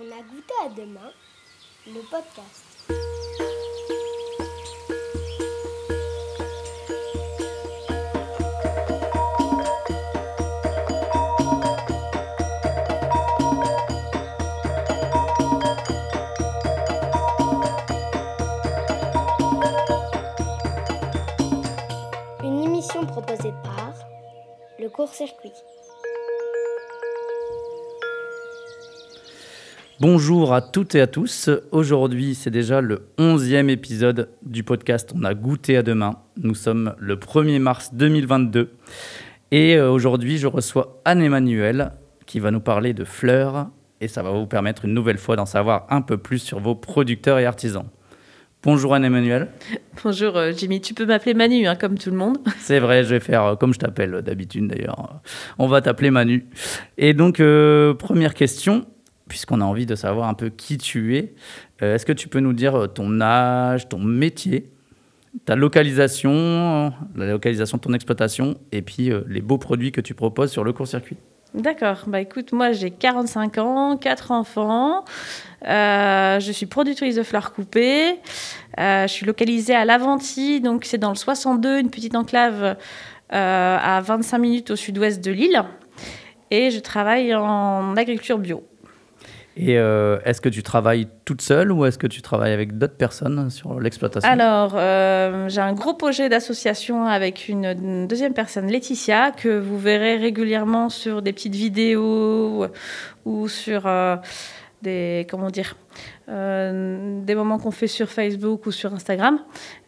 [0.00, 1.10] On a goûté à demain,
[1.88, 2.68] le podcast.
[22.44, 23.94] Une émission proposée par
[24.78, 25.52] le court-circuit.
[30.00, 31.50] Bonjour à toutes et à tous.
[31.72, 36.20] Aujourd'hui, c'est déjà le 11e épisode du podcast On a goûté à demain.
[36.40, 38.70] Nous sommes le 1er mars 2022.
[39.50, 41.90] Et euh, aujourd'hui, je reçois Anne-Emmanuel
[42.26, 43.70] qui va nous parler de fleurs
[44.00, 46.76] et ça va vous permettre une nouvelle fois d'en savoir un peu plus sur vos
[46.76, 47.86] producteurs et artisans.
[48.64, 49.48] Bonjour Anne-Emmanuel.
[50.02, 52.38] Bonjour euh, Jimmy, tu peux m'appeler Manu, hein, comme tout le monde.
[52.58, 55.20] C'est vrai, je vais faire euh, comme je t'appelle d'habitude d'ailleurs.
[55.58, 56.46] On va t'appeler Manu.
[56.98, 58.84] Et donc, euh, première question,
[59.28, 61.34] puisqu'on a envie de savoir un peu qui tu es,
[61.82, 64.70] euh, est-ce que tu peux nous dire euh, ton âge, ton métier,
[65.44, 70.14] ta localisation, la localisation de ton exploitation, et puis euh, les beaux produits que tu
[70.14, 71.16] proposes sur le court-circuit?
[71.54, 75.04] D'accord, bah écoute, moi j'ai 45 ans, 4 enfants,
[75.62, 78.16] je suis productrice de fleurs coupées,
[78.76, 82.76] je suis localisée à Laventie, donc c'est dans le 62, une petite enclave
[83.30, 85.64] à 25 minutes au sud-ouest de l'île,
[86.50, 88.62] et je travaille en agriculture bio.
[89.60, 92.96] Et euh, est-ce que tu travailles toute seule ou est-ce que tu travailles avec d'autres
[92.96, 94.30] personnes sur l'exploitation?
[94.30, 100.16] Alors, euh, j'ai un gros projet d'association avec une, deuxième personne, Laetitia, que vous verrez
[100.16, 102.66] régulièrement sur des petites vidéos
[103.24, 104.14] ou, sur euh,
[104.82, 105.74] des, comment dire,
[106.28, 109.40] des moments qu'on fait sur Facebook ou sur Instagram.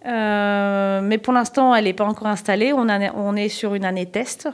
[0.04, 2.72] Mais pour l'instant, elle n'est pas encore installée.
[2.72, 4.48] On est sur une année test.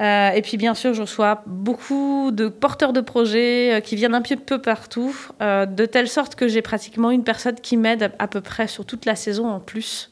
[0.00, 4.14] Euh, et puis bien sûr, je reçois beaucoup de porteurs de projets euh, qui viennent
[4.14, 8.02] un petit peu partout, euh, de telle sorte que j'ai pratiquement une personne qui m'aide
[8.02, 10.10] à, à peu près sur toute la saison en plus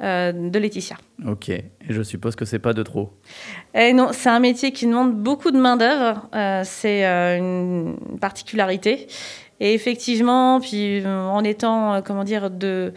[0.00, 0.96] de Laetitia.
[1.26, 3.12] Ok, et je suppose que c'est pas de trop.
[3.74, 6.28] Et non, c'est un métier qui demande beaucoup de main d'œuvre.
[6.64, 9.06] c'est une particularité.
[9.60, 12.92] Et effectivement, puis en étant, comment dire, de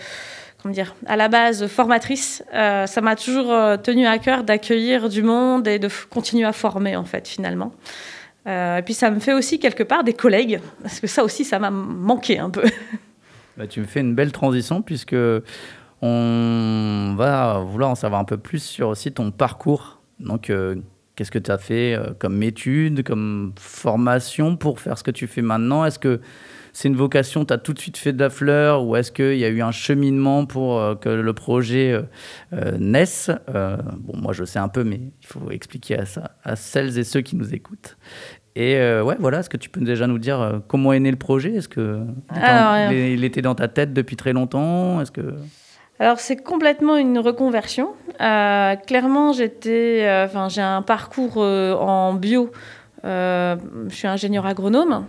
[1.06, 5.68] à la base formatrice, euh, ça m'a toujours euh, tenu à cœur d'accueillir du monde
[5.68, 7.74] et de continuer à former en fait finalement.
[8.48, 11.44] Euh, et puis ça me fait aussi quelque part des collègues, parce que ça aussi
[11.44, 12.64] ça m'a manqué un peu.
[13.58, 15.16] Bah, tu me fais une belle transition puisque
[16.04, 20.00] on va vouloir en savoir un peu plus sur aussi ton parcours.
[20.20, 20.52] Donc,
[21.16, 25.42] qu'est-ce que tu as fait comme étude, comme formation pour faire ce que tu fais
[25.42, 25.86] maintenant?
[25.86, 26.22] Est-ce que
[26.78, 29.40] c'est une vocation, tu as tout de suite fait de la fleur ou est-ce qu'il
[29.40, 32.04] y a eu un cheminement pour euh, que le projet euh,
[32.54, 33.32] euh, naisse?
[33.48, 37.04] Bon, moi je sais un peu, mais il faut expliquer à, ça, à celles et
[37.04, 37.98] ceux qui nous écoutent.
[38.56, 41.10] Et euh, ouais, voilà, est-ce que tu peux déjà nous dire euh, comment est né
[41.10, 41.56] le projet?
[41.56, 45.02] Est-ce que Alors, il, il était dans ta tête depuis très longtemps?
[45.02, 45.34] Est-ce que
[45.98, 47.94] Alors c'est complètement une reconversion.
[48.22, 52.52] Euh, clairement, j'étais, enfin j'ai un parcours en bio.
[53.04, 53.58] Je
[53.90, 55.06] suis ingénieur agronome,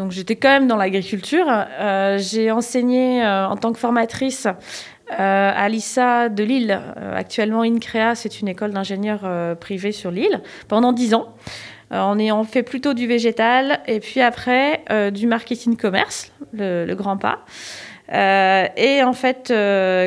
[0.00, 1.46] donc j'étais quand même dans l'agriculture.
[1.46, 6.80] Euh, j'ai enseigné euh, en tant que formatrice euh, à l'ISA de Lille.
[7.14, 9.28] Actuellement, INCREA, c'est une école d'ingénieurs
[9.58, 11.34] privée sur l'île, pendant dix ans.
[11.90, 17.44] On ayant fait plutôt du végétal et puis après du marketing commerce, le, grand pas.
[18.08, 19.52] Et en fait,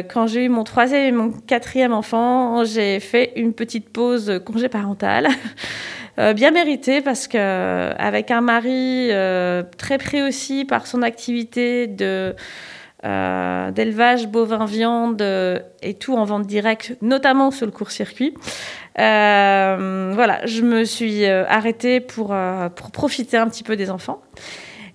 [0.09, 4.69] quand j'ai eu mon troisième et mon quatrième enfant, j'ai fait une petite pause congé
[4.69, 5.27] parental.
[6.19, 11.01] Euh, bien méritée parce que euh, avec un mari euh, très pris aussi par son
[11.01, 12.37] activité d'élevage
[14.27, 15.23] bovin viande
[15.81, 18.35] et tout en vente directe, notamment sur le court-circuit.
[18.95, 22.35] Voilà, je me suis arrêtée pour,
[22.75, 24.21] pour profiter un petit peu des enfants.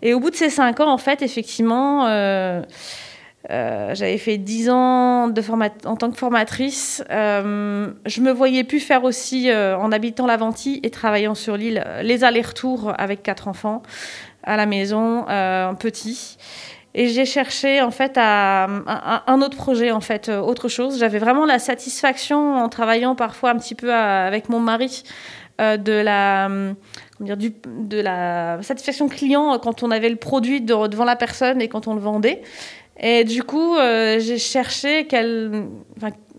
[0.00, 2.06] Et au bout de ces cinq ans, en fait, effectivement,
[3.50, 7.02] euh, j'avais fait dix ans de format en tant que formatrice.
[7.10, 11.82] Euh, je me voyais plus faire aussi, euh, en habitant l'Aventie et travaillant sur l'île,
[11.86, 13.82] euh, les allers-retours avec quatre enfants
[14.42, 16.36] à la maison, euh, petit.
[16.94, 20.98] Et j'ai cherché en fait un autre projet, en fait, autre chose.
[20.98, 25.04] J'avais vraiment la satisfaction en travaillant parfois un petit peu avec mon mari
[25.60, 26.00] de
[28.02, 31.94] la satisfaction client quand on avait le produit de- devant la personne et quand on
[31.94, 32.42] le vendait.
[33.00, 35.06] Et du coup, euh, j'ai cherché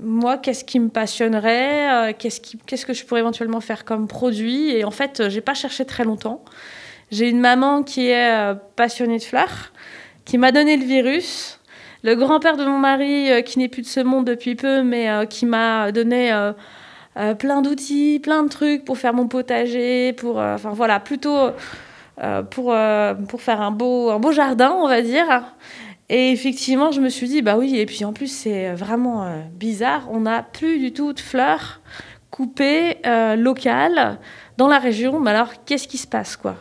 [0.01, 4.71] moi, qu'est-ce qui me passionnerait, euh, qu'est-ce, que je pourrais éventuellement faire comme produit.
[4.71, 6.43] Et en fait, euh, j'ai pas cherché très longtemps.
[7.11, 9.73] J'ai une maman qui est passionnée de fleurs,
[10.25, 11.59] qui m'a donné le virus.
[12.03, 15.47] Le grand-père de mon mari, qui n'est plus de ce monde depuis peu, mais qui
[15.47, 16.31] m'a donné
[17.39, 21.49] plein d'outils, plein de trucs pour faire mon potager, pour, enfin voilà, plutôt
[22.51, 22.75] pour,
[23.27, 25.45] pour faire un beau, un beau jardin, on va dire.
[26.09, 30.07] Et effectivement, je me suis dit, bah oui, et puis en plus, c'est vraiment bizarre,
[30.11, 31.81] on n'a plus du tout de fleurs
[32.31, 32.97] coupées
[33.37, 34.17] locales
[34.57, 35.19] dans la région.
[35.19, 36.55] Mais alors, qu'est-ce qui se passe, quoi?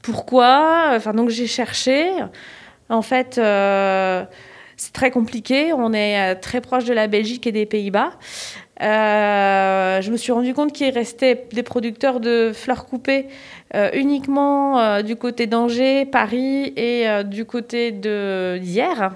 [0.00, 0.92] Pourquoi?
[0.94, 2.10] Enfin, donc j'ai cherché.
[2.88, 5.74] En fait, c'est très compliqué.
[5.74, 8.12] On est très proche de la Belgique et des Pays-Bas.
[8.82, 13.30] Euh, je me suis rendu compte qu'il restait des producteurs de fleurs coupées euh,
[13.94, 19.10] uniquement euh, du côté d'Angers, Paris et du côté de d'Hier,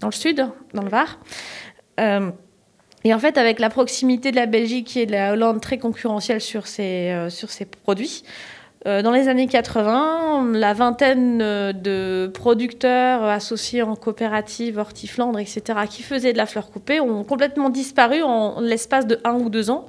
[0.00, 1.18] dans le sud, dans le Var.
[1.98, 6.40] et en fait, avec la proximité de la Belgique et de la Hollande très concurrentielle
[6.40, 7.28] sur ces,
[7.82, 8.22] produits,
[8.86, 15.62] euh, dans les années 80, la vingtaine euh, de producteurs associés en coopérative, hortiflandre, etc.,
[15.90, 19.70] qui faisaient de la fleur coupée ont complètement disparu en l'espace de un ou deux
[19.70, 19.86] ans.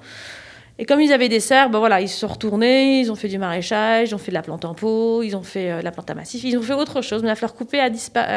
[0.79, 3.27] Et comme ils avaient des serres, ben voilà, ils se sont retournés, ils ont fait
[3.27, 5.83] du maraîchage, ils ont fait de la plante en pot, ils ont fait euh, de
[5.83, 7.21] la plante à massif, ils ont fait autre chose.
[7.23, 8.27] Mais la fleur coupée a disparu.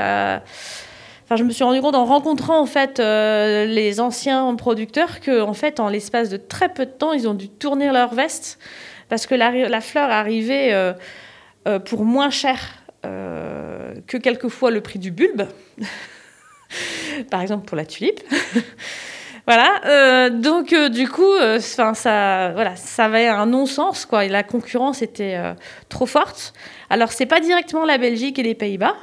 [1.24, 5.54] Enfin, je me suis rendu compte en rencontrant en fait les anciens producteurs que en
[5.54, 8.58] fait en l'espace de très peu de temps, ils ont dû tourner leur veste
[9.10, 10.94] parce que la, fleur arrivait euh,
[11.68, 12.58] euh, pour moins cher
[13.04, 15.42] euh, que quelquefois le prix du bulbe,
[17.30, 18.20] par exemple pour la tulipe.
[19.46, 24.26] voilà, donc du coup, enfin ça, voilà, ça avait un non-sens quoi.
[24.26, 25.38] la concurrence était
[25.88, 26.52] trop forte.
[26.88, 28.94] Alors c'est pas directement la Belgique et les Pays-Bas.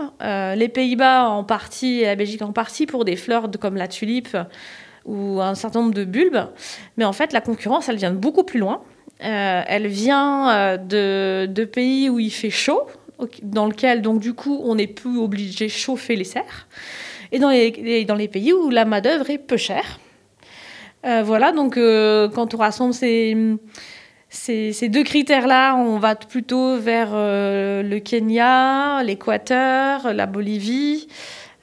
[0.55, 4.37] les Pays-Bas en partie et la Belgique en partie pour des fleurs comme la tulipe
[5.07, 6.49] ou un certain nombre de bulbes.
[6.97, 8.81] Mais en fait, la concurrence, elle vient de beaucoup plus loin.
[9.23, 12.87] Euh, elle vient euh, de, pays où il fait chaud,
[13.41, 16.67] dans lequel, donc, du coup, on n'est plus obligé de chauffer les serres.
[17.31, 19.99] Et dans les, dans les pays où la main-d'œuvre est peu chère.
[21.05, 23.35] Euh, voilà, donc quand on rassemble ces,
[24.89, 31.07] deux critères-là, on va plutôt vers le Kenya, l'Équateur, la Bolivie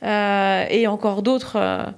[0.03, 1.95] et encore d'autres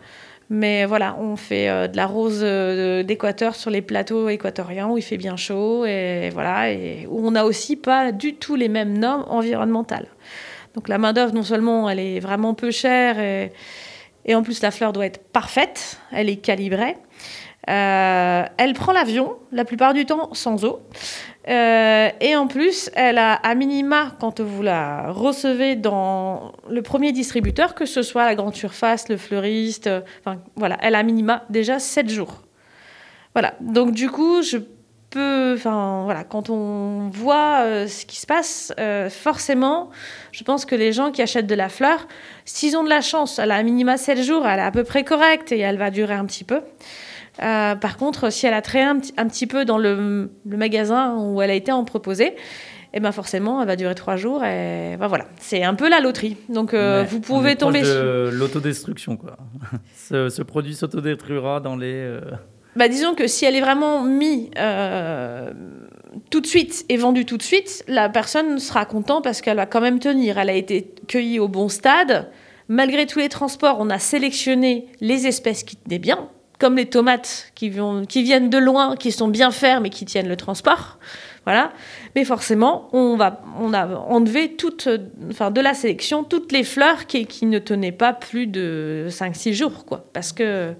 [0.48, 4.96] mais voilà, on fait euh, de la rose euh, d'équateur sur les plateaux équatoriens où
[4.96, 6.72] il fait bien chaud et voilà,
[7.08, 10.06] où on n'a aussi pas du tout les mêmes normes environnementales.
[10.74, 14.70] Donc la main d'œuvre, non seulement elle est vraiment peu chère et, en plus la
[14.70, 16.96] fleur doit être parfaite, elle est calibrée.
[17.68, 20.80] Euh, elle prend l'avion la plupart du temps sans eau.
[21.48, 27.12] Euh, et en plus, elle a à minima, quand vous la recevez dans le premier
[27.12, 31.02] distributeur, que ce soit la grande surface, le fleuriste, euh, enfin voilà, elle a à
[31.02, 32.42] minima déjà 7 jours.
[33.34, 34.58] Voilà, donc du coup, je
[35.18, 38.74] enfin voilà, quand on voit ce qui se passe,
[39.08, 39.88] forcément,
[40.30, 42.06] je pense que les gens qui achètent de la fleur,
[42.44, 44.84] s'ils ont de la chance, elle a à minima 7 jours, elle est à peu
[44.84, 46.60] près correcte et elle va durer un petit peu.
[47.42, 51.50] Euh, par contre, si elle a traîné un, petit peu dans le, magasin où elle
[51.50, 52.34] a été en proposée,
[52.94, 54.42] et eh ben forcément, elle va durer trois jours.
[54.44, 56.36] Et ben voilà, c'est un peu la loterie.
[56.48, 59.36] Donc euh, vous pouvez on tomber de l'autodestruction quoi.
[59.96, 61.92] ce, produit s'autodétruira dans les.
[61.92, 62.20] Euh,
[62.74, 64.48] bah, disons que si elle est vraiment mise
[66.30, 69.66] tout de suite et vendue tout de suite, la personne sera contente parce qu'elle va
[69.66, 70.38] quand même tenir.
[70.38, 72.30] Elle a été cueillie au bon stade.
[72.68, 77.52] Malgré tous les transports, on a sélectionné les espèces qui tenaient bien comme les tomates
[77.54, 80.98] qui, viennent de loin, qui sont bien fermes et qui tiennent le transport.
[81.44, 81.72] Voilà.
[82.14, 84.88] Mais forcément, on, a enlevé toute,
[85.30, 89.52] enfin, de la sélection toutes les fleurs qui, qui ne tenaient pas plus de 5-6
[89.52, 89.84] jours.
[89.84, 90.74] Quoi, parce que.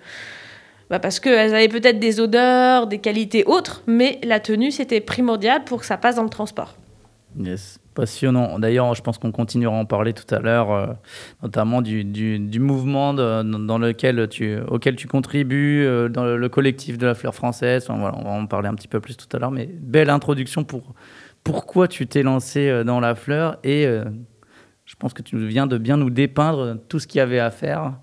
[0.89, 5.65] Bah parce qu'elles avaient peut-être des odeurs, des qualités autres, mais la tenue, c'était primordial
[5.65, 6.77] pour que ça passe dans le transport.
[7.37, 7.81] Yes.
[7.97, 8.59] Passionnant.
[8.59, 10.87] D'ailleurs, je pense qu'on continuera à en parler tout à l'heure, euh,
[11.43, 17.07] notamment du, du, mouvement dans lequel tu, auquel tu contribues, euh, dans le, collectif de
[17.07, 17.87] la fleur française.
[17.89, 20.93] on va en parler un petit peu plus tout à l'heure, mais belle introduction pour
[21.43, 23.87] pourquoi tu t'es lancé euh, dans la fleur et
[24.85, 27.51] je pense que tu viens de bien nous dépeindre tout ce qu'il y avait à
[27.51, 27.95] faire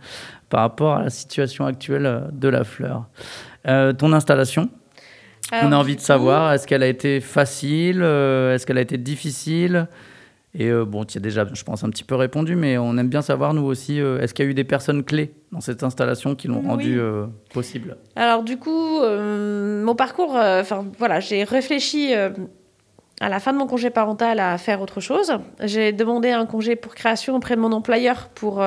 [0.49, 3.09] par rapport à la situation actuelle de la fleur.
[3.63, 4.71] ton installation,
[5.61, 8.97] on a envie de savoir, est-ce qu'elle a été facile euh, Est-ce qu'elle a été
[8.97, 9.87] difficile?
[10.55, 13.09] Et euh, bon, tu as déjà, je pense, un petit peu répondu, mais on aime
[13.09, 15.83] bien savoir, nous aussi, euh, est-ce qu'il y a eu des personnes clés dans cette
[15.83, 16.99] installation qui l'ont rendu
[17.53, 17.97] possible?
[18.15, 23.89] Alors, du coup, mon parcours, enfin voilà, j'ai réfléchi à la fin de mon congé
[23.89, 25.33] parental à faire autre chose.
[25.61, 28.63] J'ai demandé un congé pour création auprès de mon employeur pour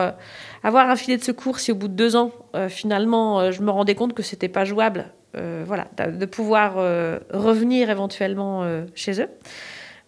[0.63, 2.33] avoir un filet de secours si au bout de deux ans,
[2.69, 7.91] finalement, je me rendais compte que c'était pas jouable euh, voilà, de pouvoir euh, revenir
[7.91, 9.29] éventuellement euh, chez eux.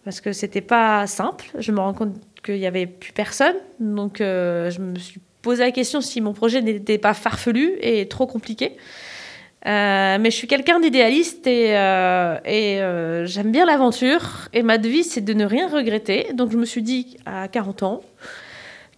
[0.03, 1.45] Parce que c'était pas simple.
[1.59, 3.55] Je me rends compte qu'il n'y avait plus personne.
[3.79, 8.25] Donc je me suis posé la question si mon projet n'était pas farfelu et trop
[8.25, 8.77] compliqué.
[9.65, 11.73] mais je suis quelqu'un d'idéaliste et,
[12.45, 12.79] et
[13.25, 14.47] j'aime bien l'aventure.
[14.53, 16.33] Et ma devise, c'est de ne rien regretter.
[16.33, 18.01] Donc je me suis dit à 40 ans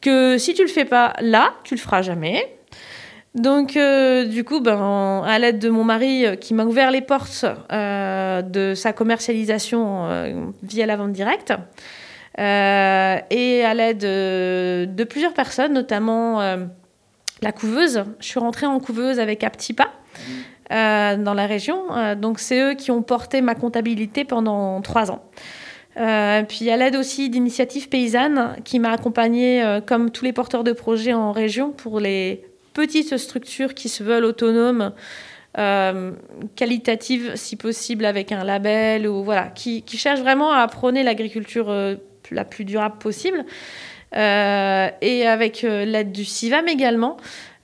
[0.01, 2.60] que si tu le fais pas là, tu le feras jamais.
[3.35, 7.01] Donc, euh, du coup, ben, à l'aide de mon mari euh, qui m'a ouvert les
[7.01, 11.53] portes euh, de sa commercialisation via la vente directe,
[12.38, 12.41] et
[13.65, 16.39] à l'aide de plusieurs personnes, notamment
[17.41, 19.88] la couveuse, je suis rentrée en couveuse avec Aptipa.
[20.69, 21.83] dans la région.
[22.15, 25.23] donc, c'est eux qui ont porté ma comptabilité pendant trois ans.
[25.95, 31.13] puis à l'aide aussi d'initiatives paysannes qui m'a accompagnée comme tous les porteurs de projets
[31.13, 34.93] en région pour les petites structures qui se veulent autonomes,
[35.57, 36.11] euh,
[36.55, 41.95] qualitatives si possible avec un label, ou voilà, qui, cherchent vraiment à prôner l'agriculture euh,
[42.31, 43.45] la plus durable possible.
[44.15, 47.17] Euh, et avec l'aide du CIVAM également.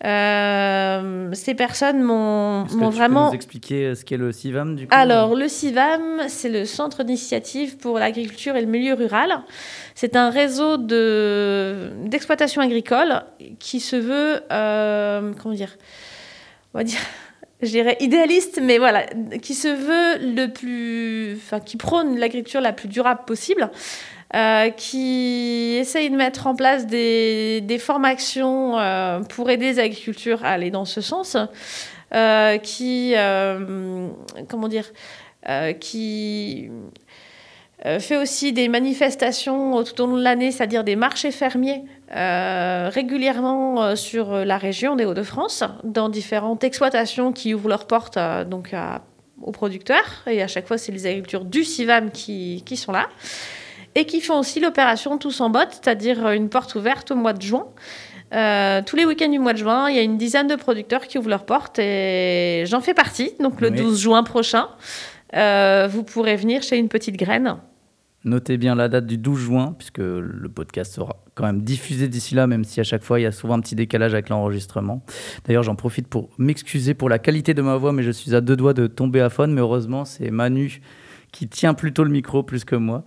[0.04, 3.26] Ces personnes m'ont vraiment.
[3.26, 7.04] Peux nous expliquer ce qu'est le CIVAM du coup Alors, le CIVAM, c'est le Centre
[7.04, 9.44] d'initiative pour l'agriculture et le milieu rural.
[9.96, 13.24] C'est un réseau d'exploitation agricole
[13.60, 15.76] qui se veut, euh, comment dire,
[16.74, 17.00] on va dire,
[17.62, 19.06] je dirais idéaliste, mais voilà,
[19.42, 23.72] qui se veut le plus, enfin, qui prône l'agriculture la plus durable possible.
[24.36, 30.50] Euh, qui essaye de mettre en place des, formations euh, pour aider les agriculteurs à
[30.50, 31.38] aller dans ce sens,
[32.64, 33.16] qui,
[34.50, 34.92] comment dire,
[35.80, 36.70] qui
[37.86, 41.84] euh, fait aussi des manifestations tout au long de l'année, c'est-à-dire des marchés fermiers
[42.16, 48.18] euh, régulièrement euh, sur la région des Hauts-de-France, dans différentes exploitations qui ouvrent leurs portes
[48.48, 48.76] donc
[49.44, 50.24] aux producteurs.
[50.26, 53.08] Et à chaque fois, c'est les agricultures du CIVAM qui, sont là.
[53.98, 57.42] Et qui font aussi l'opération Tous en botte, c'est-à-dire une porte ouverte au mois de
[57.42, 57.66] juin.
[58.86, 61.18] tous les week-ends du mois de juin, il y a une dizaine de producteurs qui
[61.18, 63.32] ouvrent leurs portes et j'en fais partie.
[63.40, 64.68] Donc le 12 juin prochain,
[65.36, 67.58] euh, vous pourrez venir chez une petite graine.
[68.24, 72.36] Notez bien la date du 12 juin, puisque le podcast sera quand même diffusé d'ici
[72.36, 75.04] là, même si à chaque fois il y a souvent un petit décalage avec l'enregistrement.
[75.46, 78.42] D'ailleurs, j'en profite pour m'excuser pour la qualité de ma voix, mais je suis à
[78.42, 79.54] deux doigts de tomber à faune.
[79.54, 80.82] Mais heureusement, c'est Manu
[81.32, 83.04] qui tient plutôt le micro plus que moi.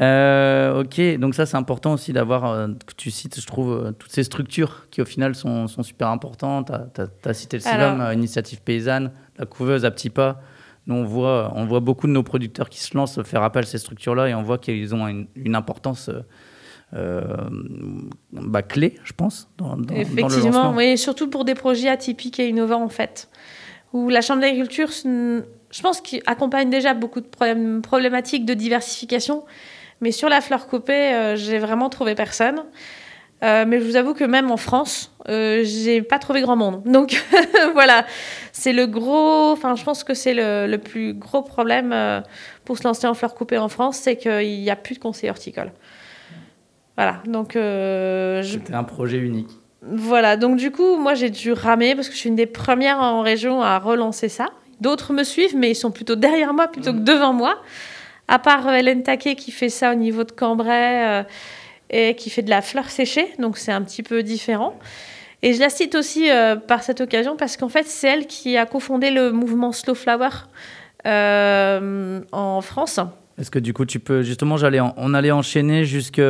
[0.00, 4.12] Euh, ok, donc ça c'est important aussi d'avoir, euh, que tu cites, je trouve, toutes
[4.12, 6.70] ces structures qui au final sont, super importantes.
[6.94, 10.40] Tu as, cité le CIVAM, Initiative Paysanne, la couveuse à petits pas.
[10.86, 13.66] Nous, on voit, on voit beaucoup de nos producteurs qui se lancent faire appel à
[13.66, 16.10] ces structures-là et on voit qu'ils ont une, importance
[16.94, 17.20] euh,
[18.32, 22.84] bah, clé, je pense, dans, dans, Effectivement, oui, surtout pour des projets atypiques et innovants,
[22.84, 23.28] en fait.
[23.92, 24.88] Où la Chambre d'agriculture,
[25.70, 29.44] je pense qu'il accompagne déjà beaucoup de problématiques de diversification.
[30.00, 32.62] Mais sur la fleur coupée, euh, j'ai vraiment trouvé personne.
[33.42, 36.82] Euh, mais je vous avoue que même en France, euh, j'ai pas trouvé grand monde.
[36.86, 37.22] Donc
[37.74, 38.06] voilà,
[38.52, 39.50] c'est le gros.
[39.50, 42.20] Enfin, je pense que c'est le, le, plus gros problème euh,
[42.64, 45.30] pour se lancer en fleurs coupées en France, c'est qu'il n'y a plus de conseillers
[45.30, 45.72] horticoles.
[46.96, 47.56] Voilà, donc.
[47.56, 49.50] Euh, C'était un projet unique.
[49.82, 52.98] Voilà, donc du coup, moi j'ai dû ramer parce que je suis une des premières
[52.98, 54.46] en région à relancer ça.
[54.80, 57.62] D'autres me suivent, mais ils sont plutôt derrière moi plutôt que devant moi.
[58.28, 61.24] À part Hélène Taquet qui fait ça au niveau de Cambrai
[61.90, 64.78] et qui fait de la fleur séchée, donc c'est un petit peu différent.
[65.42, 68.56] Et je la cite aussi euh, par cette occasion parce qu'en fait, c'est elle qui
[68.56, 70.30] a cofondé le mouvement Slow Flower
[71.06, 73.00] euh, en France.
[73.38, 76.22] Est-ce que du coup, tu peux justement, j'allais, on allait enchaîner jusque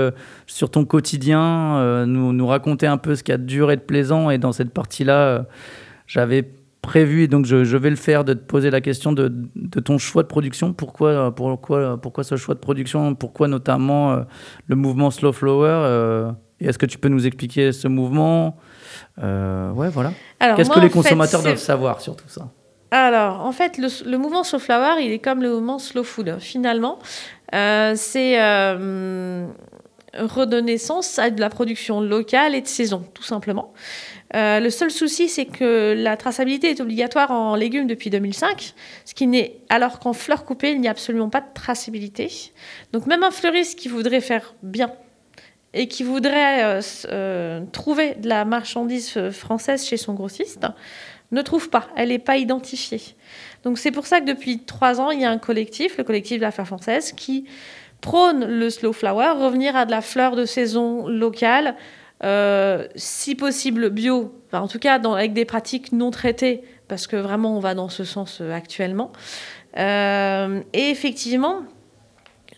[0.47, 3.71] sur ton quotidien, euh, nous, nous raconter un peu ce qu'il y a de dur
[3.71, 4.29] et de plaisant.
[4.31, 5.47] Et dans cette partie-là,
[6.09, 6.45] j'avais
[6.87, 9.31] prévu, et donc je, vais le faire, de te poser la question de,
[9.85, 10.73] ton choix de production.
[10.73, 13.15] Pourquoi, pourquoi, pourquoi ce choix de production?
[13.17, 14.23] Pourquoi notamment euh,
[14.69, 18.57] le mouvement Slow Flower euh, Et est-ce que tu peux nous expliquer ce mouvement?
[19.19, 20.13] Euh, Ouais, voilà.
[20.39, 22.49] Qu'est-ce que les consommateurs doivent savoir sur tout ça?
[22.93, 26.37] Alors, en fait, le, mouvement Slow Flower, il est comme le mouvement Slow Food.
[26.39, 27.01] Finalement,
[27.53, 28.39] c'est
[30.19, 33.73] redonner sens à de la production locale et de saison, tout simplement.
[34.35, 39.15] Euh, le seul souci, c'est que la traçabilité est obligatoire en légumes depuis 2005, ce
[39.15, 42.31] qui n'est alors qu'en fleurs coupées, il n'y a absolument pas de traçabilité.
[42.93, 44.93] Donc même un fleuriste qui voudrait faire bien
[45.75, 46.81] et qui voudrait euh,
[47.11, 50.67] euh, trouver de la marchandise française chez son grossiste
[51.33, 53.01] ne trouve pas, elle n'est pas identifiée.
[53.65, 56.39] Donc c'est pour ça que depuis trois ans, il y a un collectif, le collectif
[56.39, 57.47] de la fleur française, qui
[58.01, 61.75] prône le slow flower, revenir à de la fleur de saison locale,
[62.25, 67.57] euh, si possible bio, en tout cas avec des pratiques non traitées, parce que vraiment
[67.57, 69.13] on va dans ce sens euh, actuellement.
[69.77, 71.63] Euh, et effectivement,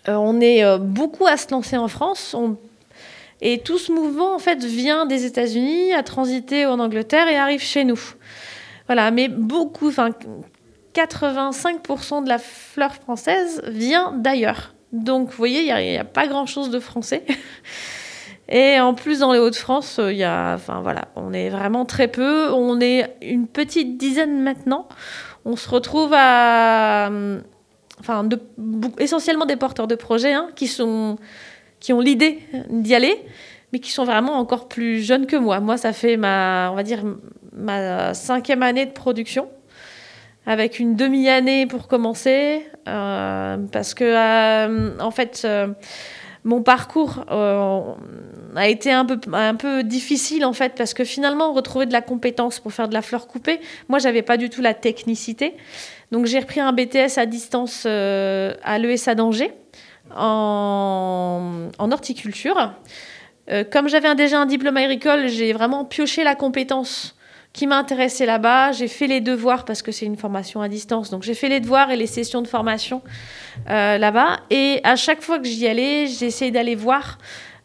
[0.06, 2.34] on est beaucoup à se lancer en France.
[3.40, 7.60] et tout ce mouvement en fait vient des États-Unis, a transité en Angleterre et arrive
[7.60, 8.00] chez nous.
[8.86, 10.10] Voilà, mais beaucoup, enfin
[10.94, 14.74] 85% de la fleur française vient d'ailleurs.
[14.92, 17.24] Donc, vous voyez, il n'y a, a, pas grand-chose de français.
[18.48, 22.08] Et en plus, dans les Hauts-de-France, il y a, enfin voilà, on est vraiment très
[22.08, 22.50] peu.
[22.50, 24.88] On est une petite dizaine maintenant.
[25.44, 27.10] On se retrouve à,
[28.00, 28.40] enfin, de,
[28.98, 31.18] essentiellement des porteurs de projets hein, qui sont,
[31.80, 32.38] qui ont l'idée
[32.70, 33.22] d'y aller,
[33.72, 35.60] mais qui sont vraiment encore plus jeunes que moi.
[35.60, 37.02] Moi, ça fait ma, on va dire,
[37.52, 39.48] ma cinquième année de production
[40.48, 45.68] avec une demi-année pour commencer, euh, parce que, euh, en fait, euh,
[46.44, 47.80] mon parcours euh,
[48.56, 52.00] a été un peu, un peu difficile en fait parce que finalement retrouver de la
[52.00, 55.54] compétence pour faire de la fleur coupée, moi j'avais pas du tout la technicité.
[56.12, 59.52] Donc j'ai repris un BTS à distance euh, à l'ESA d'Angers
[60.14, 62.72] en, en horticulture.
[63.50, 67.17] Euh, comme j'avais déjà un diplôme agricole, j'ai vraiment pioché la compétence
[67.52, 68.72] qui m'a intéressée là-bas.
[68.72, 71.10] J'ai fait les devoirs parce que c'est une formation à distance.
[71.10, 73.02] Donc j'ai fait les devoirs et les sessions de formation
[73.68, 74.40] euh, là-bas.
[74.50, 77.18] Et à chaque fois que j'y allais, j'essayais d'aller voir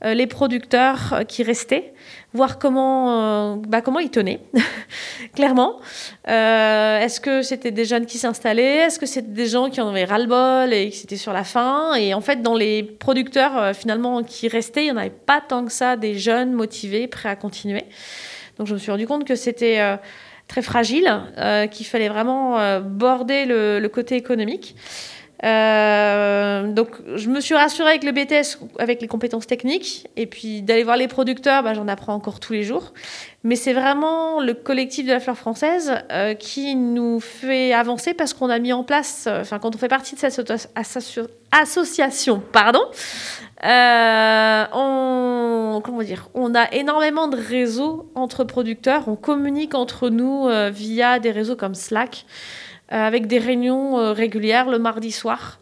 [0.03, 1.93] euh, les producteurs euh, qui restaient,
[2.33, 4.39] voir comment, bah, comment ils tenaient,
[5.35, 5.79] clairement.
[6.25, 8.85] Est-ce que c'était des jeunes qui s'installaient?
[8.87, 11.93] Est-ce que c'était des gens qui en avaient ras-le-bol et qui c'était sur la fin
[11.93, 15.65] Et en fait, dans les producteurs finalement qui restaient, il n'y en avait pas tant
[15.65, 17.85] que ça des jeunes motivés, prêts à continuer.
[18.57, 19.97] Donc je me suis rendu compte que c'était euh,
[20.47, 24.75] très fragile, euh, qu'il fallait vraiment euh, border le, le, côté économique.
[25.43, 30.61] Euh, donc je me suis rassurée avec le BTS, avec les compétences techniques, et puis
[30.61, 32.93] d'aller voir les producteurs, bah, j'en apprends encore tous les jours.
[33.43, 38.33] Mais c'est vraiment le collectif de la fleur française euh, qui nous fait avancer parce
[38.33, 40.69] qu'on a mis en place, enfin quand on fait partie de cette
[41.51, 42.81] association, pardon,
[43.65, 50.49] euh, on, comment dire, on a énormément de réseaux entre producteurs, on communique entre nous
[50.49, 55.59] euh, via des réseaux comme Slack, euh, avec des réunions euh, régulières le mardi soir.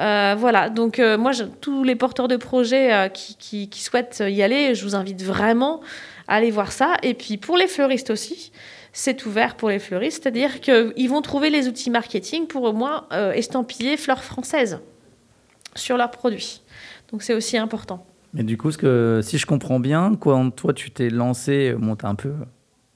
[0.00, 4.94] Euh, voilà, donc moi, tous les porteurs de projets qui, souhaitent y aller, je vous
[4.94, 5.82] invite vraiment
[6.28, 6.96] à aller voir ça.
[7.02, 8.52] Et puis pour les fleuristes aussi,
[8.94, 13.06] c'est ouvert pour les fleuristes, c'est-à-dire qu'ils vont trouver les outils marketing pour au moins
[13.34, 14.80] estampiller fleurs françaises
[15.74, 16.62] sur leurs produits.
[17.12, 18.06] Donc c'est aussi important.
[18.32, 22.14] Mais du coup, si je comprends bien, toi tu t'es lancé, bon, tu as un
[22.14, 22.32] peu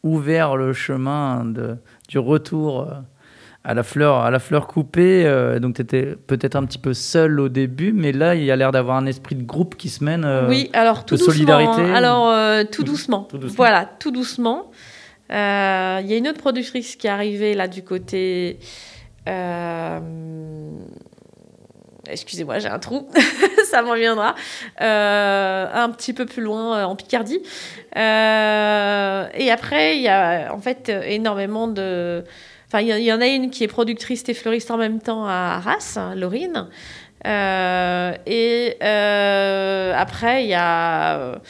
[0.02, 1.44] ouvert le chemin
[2.08, 2.88] du retour
[3.66, 6.94] à la fleur, à la fleur coupée, euh, donc tu étais peut-être un petit peu
[6.94, 9.88] seul au début, mais là il y a l'air d'avoir un esprit de groupe qui
[9.88, 10.24] se mène.
[10.24, 11.35] Euh, oui, alors tout de doucement.
[11.35, 11.83] Solidarité.
[11.83, 11.94] Hein.
[11.94, 13.24] Alors euh, tout, doucement.
[13.24, 13.57] tout, doucement.
[13.57, 14.70] Voilà, tout doucement.
[15.31, 18.59] Il y a une autre productrice qui est arrivée là du côté
[22.11, 23.09] excusez-moi, j'ai un trou,
[23.70, 24.35] ça m'en viendra,
[24.81, 27.40] euh, un petit peu plus loin euh, en Picardie.
[27.96, 32.24] Euh, et après, il y a en fait énormément de...
[32.68, 35.57] Enfin, il y, en a une qui est productrice et fleuriste en même temps à
[35.57, 36.68] Arras, Laurine.
[37.24, 41.40] Euh, et euh, après, il y a...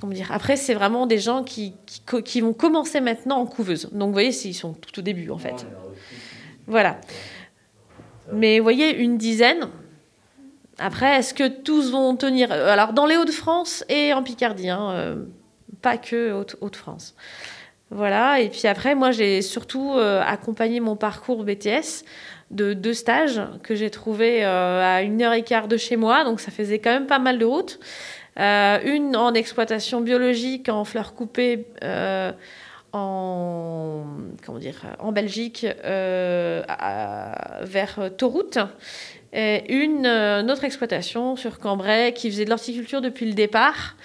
[0.00, 1.74] Comment dire Après, c'est vraiment des gens qui,
[2.40, 3.88] vont commencer maintenant en couveuse.
[3.92, 5.66] Donc, vous voyez, ils sont tout au début, en fait.
[6.66, 7.00] Voilà.
[8.32, 9.68] Mais vous voyez, une dizaine,
[10.78, 12.50] après, est-ce que tous vont tenir?
[12.52, 15.24] Alors, dans les Hauts-de-France et en Picardie, hein, euh,
[15.80, 17.14] pas que Hauts-de-France.
[17.90, 22.04] Voilà, et puis après, moi, j'ai surtout euh, accompagné mon parcours BTS
[22.50, 26.24] de deux stages que j'ai trouvés euh, à une heure et quart de chez moi,
[26.24, 27.78] donc ça faisait quand même pas mal de route.
[28.38, 31.66] Euh, une en exploitation biologique, en fleurs coupées,
[32.92, 34.04] en,
[34.44, 36.66] comment dire, en Belgique, vers
[38.16, 38.58] Tauroute
[39.32, 40.06] et une,
[40.50, 43.96] autre exploitation sur Cambrai qui faisait de l'horticulture depuis le départ.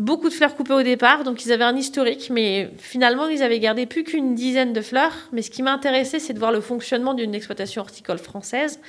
[0.00, 3.58] Beaucoup de fleurs coupées au départ, donc ils avaient un historique, mais finalement ils avaient
[3.58, 5.12] gardé plus qu'une dizaine de fleurs.
[5.30, 8.80] Mais ce qui m'intéressait, c'est de voir le fonctionnement d'une exploitation horticole française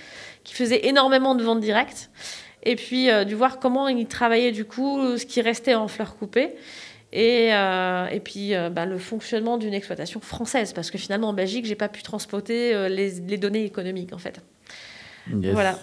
[0.45, 2.12] qui faisait énormément de ventes directes.
[2.63, 6.15] Et puis euh, de voir comment ils travaillaient du coup ce qui restait en fleurs
[6.15, 6.56] coupées.
[7.12, 11.34] Et, euh, et, puis euh, bah, le fonctionnement d'une exploitation française, parce que finalement en
[11.34, 14.39] Belgique, j'ai pas pu transporter les, les, données économiques en fait.
[15.29, 15.53] Yes.
[15.53, 15.77] Voilà.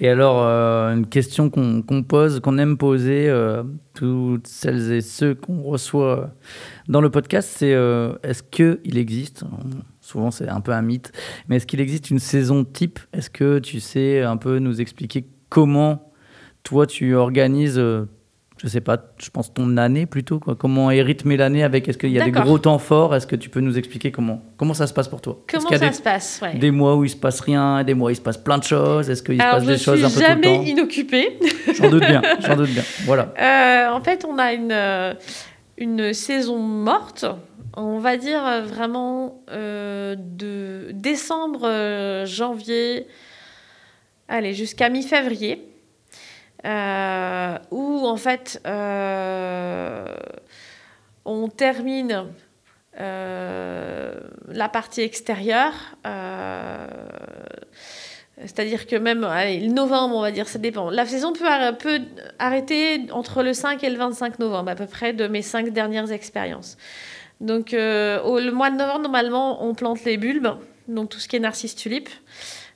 [0.00, 5.00] Et alors, euh, une question qu'on qu pose, qu'on aime poser, euh, toutes celles et
[5.00, 6.30] ceux qu'on reçoit
[6.88, 9.44] dans le podcast, c'est euh, est-ce qu'il existe,
[10.00, 11.12] souvent c'est un peu un mythe,
[11.48, 13.00] mais est-ce qu'il existe une saison type?
[13.12, 16.12] Est-ce que tu sais un peu nous expliquer comment
[16.62, 17.80] toi tu organises
[18.58, 20.38] je sais pas, je pense ton année plutôt.
[20.38, 20.54] Quoi.
[20.56, 23.14] Comment est rythmée l'année avec Est-ce qu'il y a des gros temps forts?
[23.14, 25.38] Est-ce que tu peux nous expliquer comment, comment ça se passe pour toi?
[25.50, 26.40] Comment ça des, se passe?
[26.42, 26.54] Ouais.
[26.54, 28.64] Des mois où il se passe rien, des mois où il se passe plein de
[28.64, 29.10] choses?
[29.10, 30.30] Est-ce qu'il se passe des choses un peu tout le temps?
[30.30, 31.38] Je suis jamais inoccupée.
[31.74, 32.84] J'en doute bien, j'en doute bien.
[33.04, 33.34] Voilà.
[33.38, 35.16] Euh, en fait, on a une,
[35.76, 37.26] une saison morte
[37.76, 43.06] on va dire euh, vraiment euh, de décembre, euh, janvier,
[44.28, 45.62] allez, jusqu'à mi-février,
[46.66, 50.04] euh, où en fait euh,
[51.24, 52.26] on termine
[52.98, 54.14] euh,
[54.48, 55.72] la partie extérieure.
[58.38, 60.90] c'est-à-dire que même allez, le novembre, on va dire, ça dépend.
[60.90, 62.00] La saison peut, arr- peut
[62.38, 66.10] arrêter entre le 5 et le 25 novembre, à peu près de mes cinq dernières
[66.10, 66.76] expériences.
[67.40, 70.48] Donc, au, le mois de novembre, normalement, on plante les bulbes,
[70.88, 72.08] donc tout ce qui est narcisse tulipe,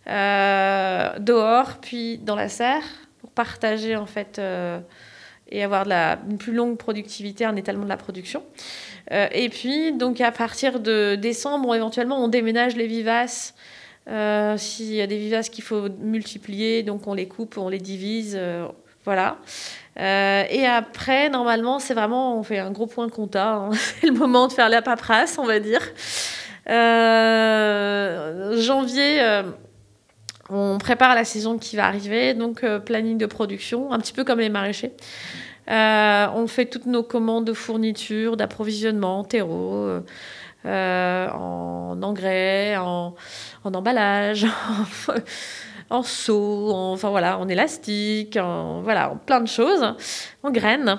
[0.07, 2.85] dehors, puis dans la serre,
[3.44, 4.79] partager en fait euh,
[5.50, 8.42] et avoir la, une plus longue productivité, un étalement de la production.
[9.12, 13.55] Euh, et puis, donc à partir de décembre, éventuellement, on déménage les vivaces.
[14.09, 17.79] Euh, S'il y a des vivaces qu'il faut multiplier, donc on les coupe, on les
[17.79, 18.38] divise,
[19.05, 19.38] voilà.
[19.96, 23.48] Et après, normalement, c'est vraiment, on fait un gros point compta.
[23.55, 23.70] hein.
[24.00, 25.83] c'est le moment de faire la paperasse, on va dire.
[28.66, 29.42] Janvier,
[30.50, 34.24] on prépare la saison qui va arriver, donc euh, planning de production, un petit peu
[34.24, 34.92] comme les maraîchers.
[35.70, 40.00] Euh, on fait toutes nos commandes de fourniture, d'approvisionnement, terreau,
[40.66, 43.14] euh, en engrais, en,
[43.64, 44.46] emballage,
[45.90, 49.94] en, seau, en- enfin voilà, en élastique, en, voilà, plein de choses,
[50.42, 50.98] en graines.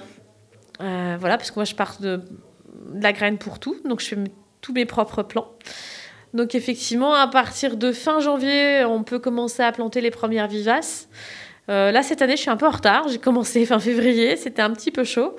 [0.80, 4.18] Voilà, parce que moi je pars de, de la graine pour tout, donc je fais
[4.62, 5.50] tous mes propres plants.
[6.34, 11.10] Donc effectivement, à partir de fin janvier, on peut commencer à planter les premières vivaces.
[11.70, 13.08] Euh, là, cette année, je suis un peu en retard.
[13.08, 15.36] J'ai commencé fin février, c'était un petit peu chaud.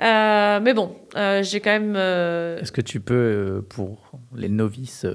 [0.00, 1.96] Euh, mais bon, euh, j'ai quand même...
[1.96, 5.06] Est-ce que tu peux, pour les novices,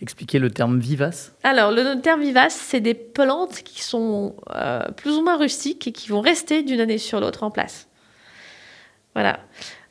[0.00, 1.34] expliquer le terme vivace?
[1.42, 4.36] Alors, le terme vivace, c'est des plantes qui sont
[4.96, 7.88] plus ou moins rustiques et qui vont rester d'une année sur l'autre en place.
[9.14, 9.40] Voilà.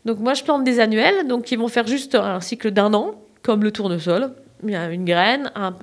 [0.05, 3.21] Donc, moi, je plante des annuels, donc qui vont faire juste un cycle d'un an,
[3.43, 4.31] comme le tournesol.
[4.67, 5.75] Une graine, un-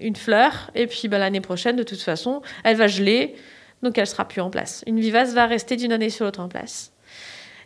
[0.00, 3.34] une fleur, et puis ben, l'année prochaine, de toute façon, elle va geler,
[3.82, 4.82] donc elle sera plus en place.
[4.86, 6.92] Une vivace va rester d'une année sur l'autre en place.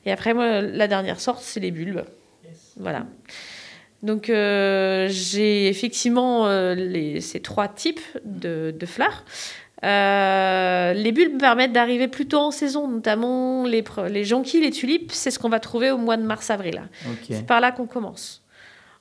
[0.05, 2.05] Et après, moi, la dernière sorte, c'est les bulbes.
[2.77, 3.07] Voilà.
[4.03, 9.25] Donc, euh, j'ai effectivement euh, les- ces trois types de, de fleurs.
[9.83, 13.85] Euh, les bulbes permettent d'arriver plus tôt en saison, notamment les,
[14.25, 16.83] jonquilles, les tulipes, c'est ce qu'on va trouver au mois de mars-avril.
[17.07, 17.27] Ok.
[17.31, 18.43] C'est par là qu'on commence.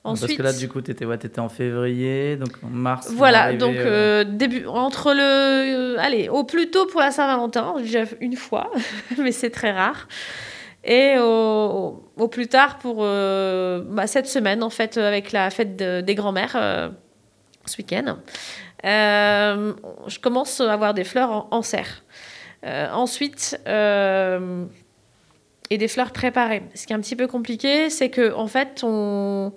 [0.06, 3.10] Ensuite, Parce que là, du coup, tu étais, ouais, en février, donc en mars.
[3.16, 5.22] voilà, donc euh, euh, début, entre le.
[5.22, 8.70] euh, allez, au plus tôt pour la Saint-Valentin, déjà une fois,
[9.18, 10.10] mais c'est très rare.
[10.84, 15.78] Et au, au plus tard pour euh, bah, cette semaine, en fait, avec la fête
[15.78, 16.92] de- des grands-mères,
[17.66, 18.18] ce week-end.
[18.84, 22.04] Je commence à avoir des fleurs en, en serre.
[22.66, 23.58] Ensuite,
[25.70, 26.64] et des fleurs préparées.
[26.76, 29.54] Ce qui est un petit peu compliqué, c'est que en fait, on...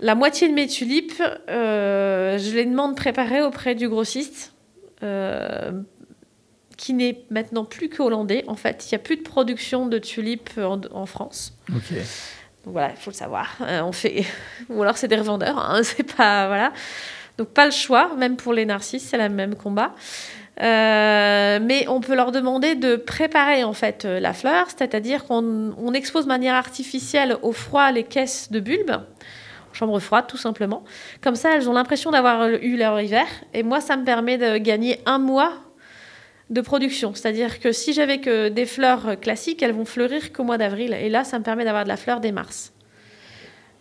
[0.00, 4.52] la moitié de mes tulipes, euh, je les demande préparées auprès du grossiste,
[5.02, 5.72] euh,
[6.76, 8.44] qui n'est maintenant plus que hollandais.
[8.46, 11.54] En fait, il n'y a plus de production de tulipes en, en France.
[11.74, 11.92] Ok.
[12.64, 13.56] Donc voilà, il faut le savoir.
[13.62, 14.24] Euh, on fait,
[14.68, 15.58] ou alors c'est des revendeurs.
[15.58, 16.72] hein, c'est pas voilà.
[17.38, 19.94] Donc pas le choix, même pour les narcisses, c'est le même combat.
[20.60, 25.72] Euh, mais on peut leur demander de préparer en fait euh, la fleur, c'est-à-dire qu'on
[25.76, 28.96] on expose de manière artificielle au froid les caisses de bulbes,
[29.72, 30.82] chambre froide tout simplement.
[31.20, 33.26] Comme ça, elles ont l'impression d'avoir eu leur hiver.
[33.54, 35.52] Et moi, ça me permet de gagner un mois
[36.50, 37.14] de production.
[37.14, 40.92] C'est-à-dire que si j'avais que des fleurs classiques, elles vont fleurir qu'au mois d'avril.
[40.94, 42.72] Et là, ça me permet d'avoir de la fleur dès mars.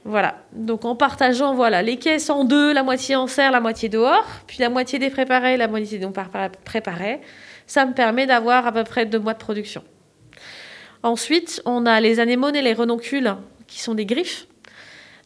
[0.08, 0.36] Voilà.
[0.54, 4.26] Donc en partageant voilà, les caisses en deux, la moitié en serre, la moitié dehors,
[4.48, 6.30] puis la moitié des préparés, la moitié non par-
[6.63, 7.20] préparés,
[7.65, 9.84] ça me permet d'avoir à peu près deux mois de production.
[11.04, 13.36] Ensuite, on a les anémones et les renoncules,
[13.67, 14.48] qui sont des griffes.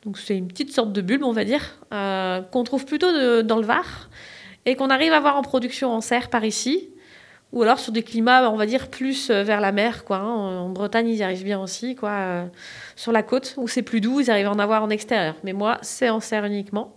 [0.03, 3.57] Donc c'est une petite sorte de bulbe, on va dire, euh, qu'on trouve plutôt dans
[3.57, 4.09] le Var
[4.65, 6.89] et qu'on arrive à avoir en production en serre par ici,
[7.51, 10.05] ou alors sur des climats, on va dire, plus euh, vers la mer.
[10.05, 10.61] Quoi, hein.
[10.61, 11.95] En Bretagne, ils y arrivent bien aussi.
[11.95, 12.45] Quoi, euh,
[12.95, 15.35] sur la côte, où c'est plus doux, ils arrivent à en avoir en extérieur.
[15.43, 16.95] Mais moi, c'est en serre uniquement.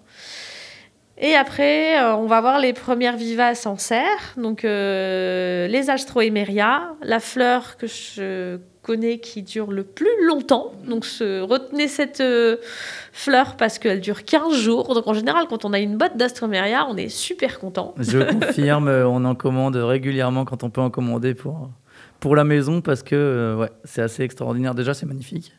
[1.19, 4.35] Et après, euh, on va voir les premières vivaces en serre.
[4.37, 10.73] Donc, les Astroemeria, la fleur que je connais qui dure le plus longtemps.
[10.87, 12.57] Donc, se- retenez cette euh,
[13.13, 14.95] fleur parce qu'elle dure 15 jours.
[14.95, 17.95] Donc, en général, quand on a une botte d'Astroemeria, on est super content.
[17.99, 21.71] Je confirme, euh, on en commande régulièrement quand on peut en commander pour,
[22.21, 24.75] pour la maison parce que euh, ouais, c'est assez extraordinaire.
[24.75, 25.53] Déjà, c'est magnifique.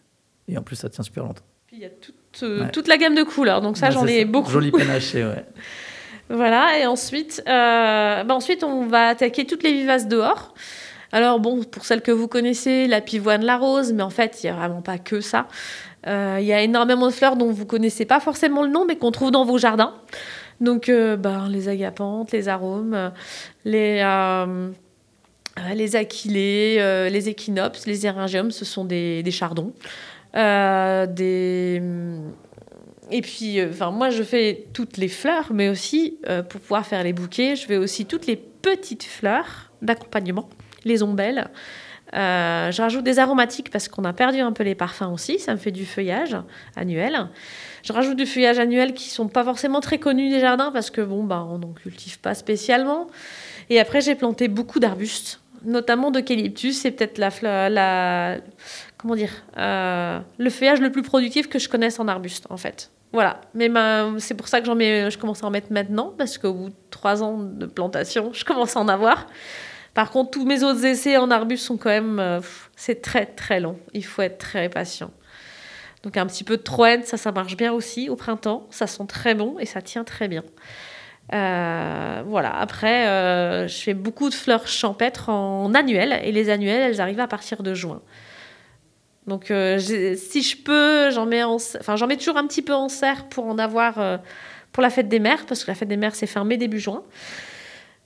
[0.47, 1.43] Et en plus, ça tient super longtemps.
[1.67, 2.71] Puis il y a toute, euh, Ouais.
[2.71, 3.61] toute la gamme de couleurs.
[3.61, 4.51] Donc, ça, Ouais, j'en ai beaucoup.
[4.51, 5.43] Joli panaché, ouais.
[6.27, 10.55] Voilà, et ensuite, bah ensuite, on va attaquer toutes les vivaces dehors.
[11.11, 14.47] Alors bon, pour celles que vous connaissez, la pivoine, la rose, mais en fait, il
[14.47, 15.47] n'y a vraiment pas que ça.
[16.07, 18.95] Euh, Il y a énormément de fleurs dont vous connaissez pas forcément le nom, mais
[18.95, 19.93] qu'on trouve dans vos jardins.
[20.61, 23.11] Donc, euh, ben, les agapantes, les arômes,
[23.65, 24.71] les, euh,
[25.73, 29.73] les achillées, euh, les échinops, les éringiums, ce sont des, chardons.
[30.33, 31.81] Des...
[33.11, 36.17] Et puis, enfin, moi, je fais toutes les fleurs, mais aussi,
[36.49, 40.49] pour pouvoir faire les bouquets, je fais aussi toutes les petites fleurs d'accompagnement,
[40.85, 41.47] les ombelles.
[42.13, 45.39] Euh, je rajoute des aromatiques parce qu'on a perdu un peu les parfums aussi.
[45.39, 46.37] Ça me fait du feuillage
[46.75, 47.27] annuel.
[47.83, 51.01] Je rajoute du feuillage annuel qui sont pas forcément très connus des jardins parce que
[51.01, 53.07] bon, bah, on n'en cultive pas spécialement.
[53.69, 56.77] Et après, j'ai planté beaucoup d'arbustes, notamment d'eucalyptus.
[56.79, 58.37] C'est peut-être la, la,
[58.97, 62.91] comment dire, euh, le feuillage le plus productif que je connaisse en arbuste, en fait.
[63.13, 63.41] Voilà.
[63.55, 66.37] Mais ma- c'est pour ça que j'en mets, je commence à en mettre maintenant parce
[66.37, 69.25] qu'au bout de trois ans de plantation, je commence à en avoir.
[69.95, 72.41] Par contre, tous mes autres essais en arbuste sont quand même, euh,
[72.75, 73.79] c'est très très long.
[73.93, 75.09] Il faut être très patient.
[76.03, 78.67] Donc un petit peu de troène, ça, ça marche bien aussi au printemps.
[78.71, 80.43] Ça sent très bon et ça tient très bien.
[81.33, 82.53] Euh, voilà.
[82.59, 87.21] Après, euh, je fais beaucoup de fleurs champêtres en annuel et les annuelles, elles arrivent
[87.21, 88.01] à partir de juin.
[89.27, 93.47] Donc, si je peux, j'en mets, j'en mets toujours un petit peu en serre pour
[93.47, 94.19] en avoir
[94.71, 96.79] pour la fête des mères, parce que la fête des mères c'est fin mai début
[96.79, 97.01] juin.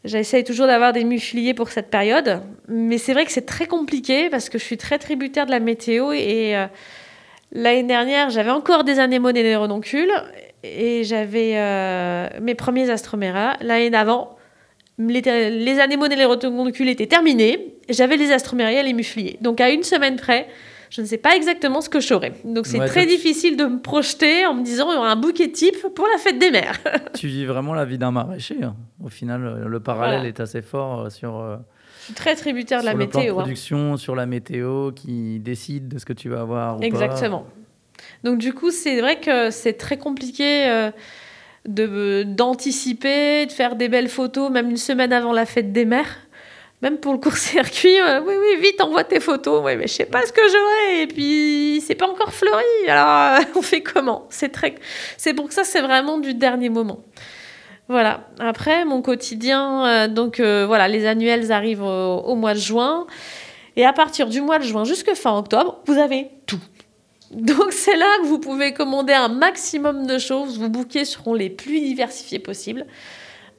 [0.05, 4.29] J'essaye toujours d'avoir des mufliers pour cette période, mais c'est vrai que c'est très compliqué
[4.29, 6.67] parce que je suis très tributaire de la météo et euh,
[7.51, 10.11] l'année dernière j'avais encore des anémones et des renoncules
[10.63, 13.57] et j'avais euh, mes premiers astroméras.
[13.59, 14.37] L'année d'avant,
[14.97, 19.37] les, anémones et les renoncules étaient terminés, j'avais les astroméras et les mufliers.
[19.41, 20.47] Donc à une semaine près,
[20.89, 22.33] je ne sais pas exactement ce que j'aurai.
[22.43, 25.15] Donc c'est Ouais, très difficile de me projeter en me disant il y aura un
[25.15, 26.79] bouquet type pour la fête des mères.
[27.15, 28.57] tu vis vraiment la vie d'un maraîcher.
[28.63, 28.75] hein.
[29.03, 30.27] Au final, euh, le parallèle Voilà.
[30.29, 31.57] est assez fort euh, sur, euh,
[31.99, 33.37] Je suis très tributaire de la sur le plan de météo.
[33.37, 33.41] hein.
[33.43, 36.85] production, sur la météo qui décide de ce que tu vas avoir ou pas.
[36.85, 37.45] Exactement.
[38.23, 40.89] Donc du coup, c'est vrai que c'est très compliqué euh,
[41.67, 46.17] de d'anticiper, de faire des belles photos, même une semaine avant la fête des mères.
[46.81, 49.61] Même pour le court-circuit, euh, oui, oui, vite, envoie tes photos.
[49.65, 51.01] Oui, mais je sais pas ce que j'aurai.
[51.01, 52.63] Et puis, c'est pas encore fleuri.
[52.87, 54.27] Alors, euh, on fait comment?
[54.29, 54.75] C'est très,
[55.17, 57.03] c'est pour ça, c'est vraiment du dernier moment.
[57.89, 58.27] Voilà.
[58.39, 63.07] Après, mon quotidien, euh, donc voilà, les annuels arrivent au, au mois de juin.
[63.75, 66.59] Et à partir du mois de juin jusqu'à fin octobre, vous avez tout.
[67.31, 70.59] Donc c'est là que vous pouvez commander un maximum de choses.
[70.59, 72.85] Vos bouquets seront les plus diversifiés possibles.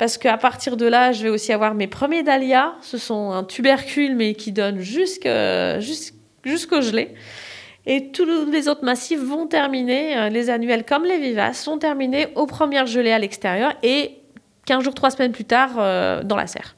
[0.00, 2.72] Parce qu'à partir de là, je vais aussi avoir mes premiers dahlias.
[2.80, 5.28] Ce sont un tubercule, mais qui donne jusque-
[5.78, 7.14] jusqu'- jusqu'au gelé.
[7.84, 12.28] Et tous les autres massifs vont terminer, euh, les annuels comme les vivaces, sont terminés
[12.34, 14.12] aux premières gelées à l'extérieur et
[14.64, 16.76] 15 jours, 3 semaines plus tard euh, dans la serre.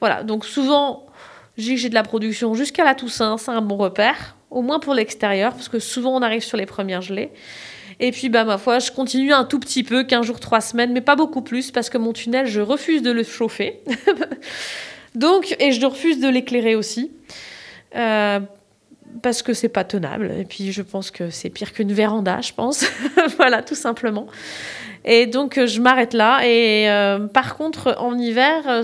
[0.00, 1.04] Voilà, donc souvent,
[1.58, 5.52] j'ai de la production jusqu'à la Toussaint, c'est un bon repère, au moins pour l'extérieur,
[5.52, 7.32] parce que souvent on arrive sur les premières gelées.
[8.00, 10.92] Et puis, bah, ma foi, je continue un tout petit peu, 15 jours, 3 semaines,
[10.92, 13.80] mais pas beaucoup plus, parce que mon tunnel, je refuse de le chauffer.
[15.14, 17.12] Donc, et je refuse de l'éclairer aussi.
[17.94, 18.40] Euh,
[19.22, 20.32] parce que c'est pas tenable.
[20.36, 22.84] Et puis, je pense que c'est pire qu'une véranda, je pense.
[23.36, 24.26] voilà, tout simplement.
[25.04, 26.40] Et donc, euh, je m'arrête là.
[26.44, 28.82] Et euh, par contre, en hiver,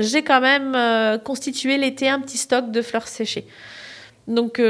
[0.00, 3.46] j'ai quand même constitué l'été un petit stock de fleurs séchées.
[4.28, 4.60] Donc,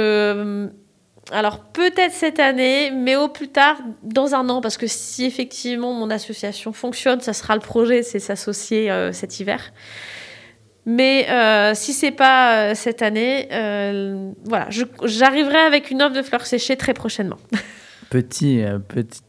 [1.31, 5.93] alors peut-être cette année, mais au plus tard, dans un an, parce que si effectivement
[5.93, 9.73] mon association fonctionne, ça sera le projet, c'est s'associer euh, cet hiver.
[10.85, 14.69] Mais euh, si c'est pas euh, cette année, euh, voilà,
[15.05, 17.39] j'arriverai avec une offre de fleurs séchées très prochainement.
[18.11, 19.23] Petit, petit,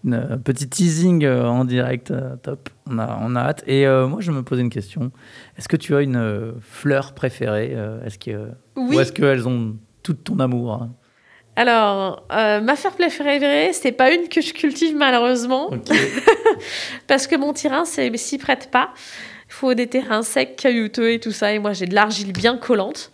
[0.44, 2.70] petit teasing en direct, top.
[2.86, 3.64] On a, on a hâte.
[3.66, 5.14] Et moi, je me posais une question.
[5.58, 8.98] Est-ce que tu as une fleur préférée Est-ce que, Oui.
[8.98, 10.92] Ou est-ce qu'elles ont tout ton amour hein?
[11.56, 15.70] Alors, euh, ma fleur préférée, c'est pas une que je cultive malheureusement,
[17.08, 18.90] parce que mon terrain c'est- s'y prête pas.
[19.50, 22.58] Il faut des terrains secs, caillouteux et tout ça, et moi j'ai de l'argile bien
[22.58, 23.12] collante.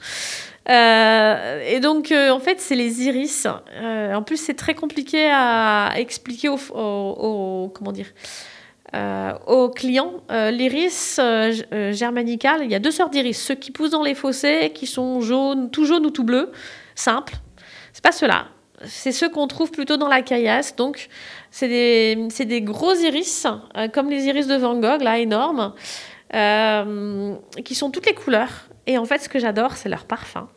[0.70, 3.46] Euh, et donc, euh, en fait, c'est les iris.
[3.84, 8.06] En plus, c'est très compliqué à expliquer aux, comment dire,
[9.48, 10.14] aux clients.
[10.30, 11.20] L'iris
[11.92, 13.38] germanical, il y a deux sortes d'iris.
[13.42, 16.52] Ceux qui poussent dans les fossés, qui sont jaunes, tout jaunes ou tout bleus,
[16.96, 17.34] simples.
[18.00, 18.46] C'est pas ceux-là.
[18.86, 20.74] C'est ceux qu'on trouve plutôt dans la caillasse.
[20.78, 21.10] Donc,
[21.52, 25.74] c'est des, gros iris, euh, comme les iris de Van Gogh, là, énormes,
[26.34, 27.36] euh,
[27.66, 28.70] qui sont toutes les couleurs.
[28.88, 30.48] Et en fait, ce que j'adore, c'est leur parfum,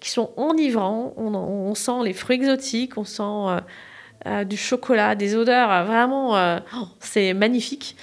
[0.00, 1.14] qui sont enivrants.
[1.16, 3.62] On, on sent les fruits exotiques, on sent
[4.26, 6.36] euh, du chocolat, des odeurs euh, vraiment.
[6.36, 7.96] euh, oh, c'est magnifique.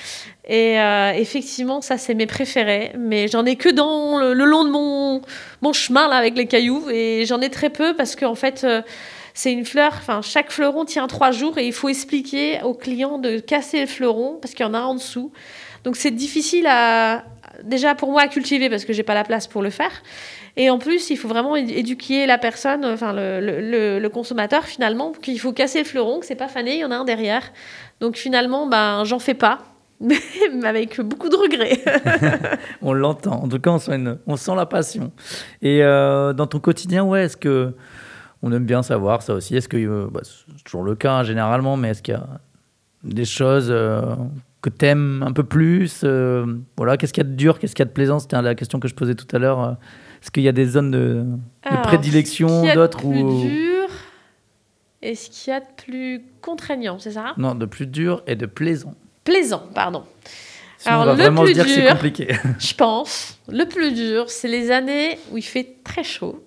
[0.49, 0.77] Et
[1.15, 2.93] effectivement, ça, c'est mes préférés.
[2.97, 5.21] Mais j'en ai que dans le, long de mon,
[5.61, 6.89] mon chemin là, avec les cailloux.
[6.89, 8.65] Et j'en ai très peu parce qu'en fait.
[9.37, 13.19] C'est une fleur, enfin, chaque fleuron tient trois jours et il faut expliquer au client
[13.19, 15.31] de casser le fleuron parce qu'il y en a en dessous.
[15.83, 17.23] Donc c'est difficile à,
[17.63, 19.91] déjà pour moi à cultiver parce que j'ai pas la place pour le faire.
[20.55, 25.11] Et en plus, il faut vraiment éduquer la personne, enfin le, le, le consommateur finalement,
[25.11, 27.43] qu'il faut casser le fleuron, que c'est pas fané, il y en a un derrière.
[27.99, 29.59] Donc finalement, ben j'en fais pas.
[29.99, 30.17] Mais
[30.63, 31.79] avec beaucoup de regrets.
[32.81, 33.43] on l'entend.
[33.43, 35.11] En tout cas, on sent, on sent la passion.
[35.61, 37.75] Et euh, dans ton quotidien, ouais, est-ce que
[38.43, 41.77] on aime bien savoir ça aussi Est-ce que euh, bah, c'est toujours le cas généralement,
[41.77, 42.27] mais est-ce qu'il y a
[43.03, 44.15] des choses euh,
[44.61, 46.03] que tu aimes un peu plus
[46.77, 48.19] Voilà, qu'est-ce qu'il y a de dur Qu'est-ce qu'il y a de plaisant?
[48.19, 49.77] C'était la question que je posais tout à l'heure.
[50.21, 51.25] Est-ce qu'il y a des zones de,
[51.83, 53.89] prédilection, d'autres ou dur?
[55.01, 57.33] Est-ce qu'il y a de plus contraignant, c'est ça?
[57.37, 58.95] Non, de plus dur et de plaisant.
[59.23, 60.03] Plaisant, pardon.
[60.85, 62.35] Alors, on va le vraiment plus dire dur, que c'est compliqué.
[62.59, 66.43] je pense, le plus dur, c'est les années où il fait très chaud.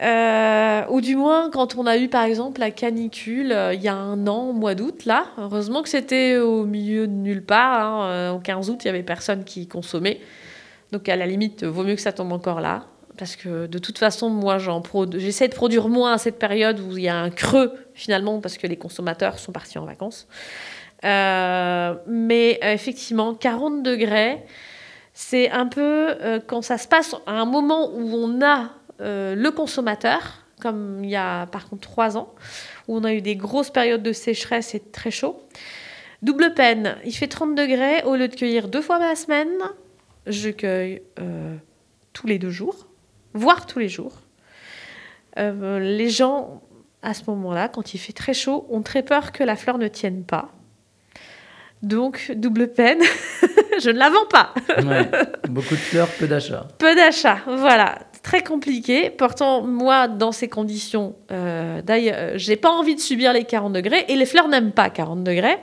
[0.00, 3.88] Euh, ou du moins quand on a eu par exemple la canicule euh, il y
[3.88, 7.78] a un an au mois d'août là heureusement que c'était au milieu de nulle part
[7.78, 10.18] hein, euh, au 15 août il y avait personne qui consommait
[10.92, 12.84] donc à la limite, vaut mieux que ça tombe encore là.
[13.16, 14.58] Parce que de toute façon, moi,
[15.16, 18.58] j'essaie de produire moins à cette période où il y a un creux finalement, parce
[18.58, 20.28] que les consommateurs sont partis en vacances.
[21.02, 24.42] Mais effectivement, 40 degrés,
[25.14, 26.14] c'est un peu
[26.46, 31.16] quand ça se passe à un moment où on a le consommateur, comme il y
[31.16, 32.34] a par contre trois ans,
[32.88, 35.42] où on a eu des grosses périodes de sécheresse et très chaud.
[36.22, 39.50] Double peine, il fait 30 degrés, au lieu de cueillir deux fois la semaine,
[40.26, 41.56] je cueille euh,
[42.12, 42.86] tous les deux jours,
[43.34, 44.20] voire tous les jours.
[45.38, 46.62] Euh, les gens,
[47.02, 49.88] à ce moment-là, quand il fait très chaud, ont très peur que la fleur ne
[49.88, 50.52] tienne pas.
[51.82, 53.00] Donc, double peine,
[53.82, 54.54] je ne la vends pas.
[55.48, 56.68] beaucoup de fleurs, peu d'achats.
[56.78, 57.98] Peu d'achats, voilà.
[58.22, 59.10] Très compliqué.
[59.10, 64.04] Pourtant, moi, dans ces conditions, euh, d'ailleurs, j'ai pas envie de subir les 40 degrés
[64.08, 65.58] et les fleurs n'aiment pas 40 degrés.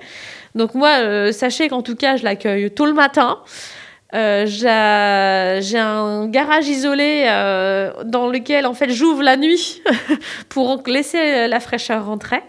[0.56, 3.40] Donc, moi, sachez qu'en tout cas, je l'accueille tôt le matin.
[4.16, 9.84] Euh, j'ai un garage isolé euh, dans lequel en fait j'ouvre la nuit
[10.50, 12.42] pour laisser la fraîcheur rentrer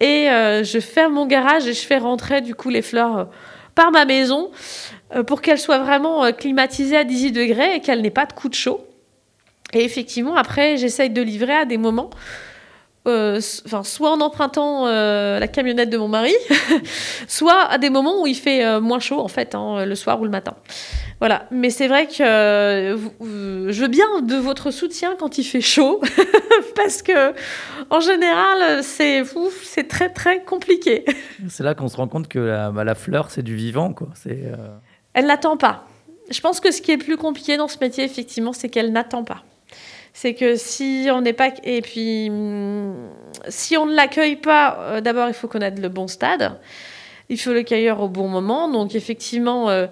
[0.00, 3.28] et euh, je ferme mon garage et je fais rentrer du coup les fleurs
[3.76, 4.50] par ma maison
[5.28, 8.54] pour qu'elles soient vraiment climatisées à 18 degrés et qu'elles n'aient pas de coup de
[8.54, 8.84] chaud.
[9.72, 12.10] Et effectivement après j'essaye de livrer à des moments
[13.08, 16.34] euh, enfin, soit en empruntant euh, la camionnette de mon mari,
[17.26, 20.20] soit à des moments où il fait euh, moins chaud, en fait, hein, le soir
[20.20, 20.54] ou le matin.
[21.18, 21.46] Voilà.
[21.50, 26.00] Mais c'est vrai que je veux bien de votre soutien quand il fait chaud,
[26.76, 27.34] parce que
[27.90, 29.24] en général, c'est
[29.64, 31.04] c'est très très compliqué.
[31.48, 34.08] C'est là qu'on se rend compte que la, bah, la fleur, c'est du vivant, quoi.
[35.12, 35.86] Elle n'attend pas.
[36.30, 39.24] Je pense que ce qui est plus compliqué dans ce métier, effectivement, c'est qu'elle n'attend
[39.24, 39.42] pas
[40.12, 42.30] c'est que si on n'est pas et puis
[43.48, 46.58] si on ne l'accueille pas, euh, d'abord il faut connaître le bon stade,
[47.28, 48.68] il faut le cueillir au bon moment.
[48.68, 49.86] Donc effectivement, euh,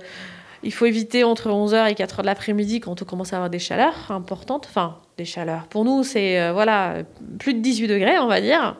[0.62, 3.58] il faut éviter entre 11h et 4h de l'après-midi quand on commence à avoir des
[3.58, 4.66] chaleurs importantes.
[4.68, 5.66] Enfin, des chaleurs.
[5.68, 6.96] Pour nous, c'est euh, voilà
[7.38, 8.76] plus de 18 degrés, on va dire.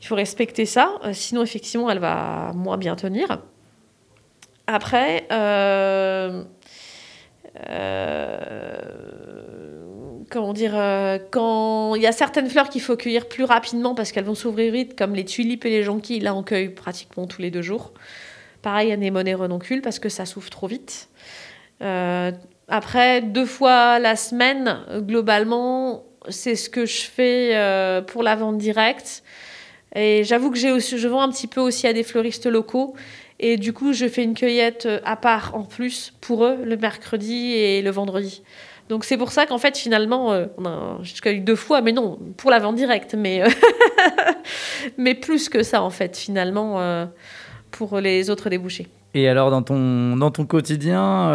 [0.00, 3.40] Il faut respecter ça, sinon effectivement, elle va moins bien tenir.
[4.66, 5.26] Après,
[10.30, 14.12] comment dire, euh, quand il y a certaines fleurs qu'il faut cueillir plus rapidement parce
[14.12, 17.42] qu'elles vont s'ouvrir vite, comme les tulipes et les jonquilles, là on cueille pratiquement tous
[17.42, 17.92] les deux jours.
[18.62, 21.08] Pareil, anémone et renoncule parce que ça s'ouvre trop vite.
[21.82, 22.32] Euh,
[22.68, 28.58] après, deux fois la semaine, globalement, c'est ce que je fais euh, pour la vente
[28.58, 29.22] directe.
[29.94, 32.94] Et j'avoue que j'ai aussi, je vends un petit peu aussi à des fleuristes locaux.
[33.38, 37.52] Et du coup, je fais une cueillette à part en plus pour eux le mercredi
[37.52, 38.42] et le vendredi.
[38.88, 41.92] Donc c'est pour ça qu'en fait finalement, euh, on a jusqu'à eu deux fois, mais
[41.92, 43.48] non, pour la vente directe, mais, euh,
[44.98, 47.06] mais plus que ça en fait finalement euh,
[47.70, 48.86] pour les autres débouchés.
[49.14, 51.30] Et alors dans ton, dans ton quotidien,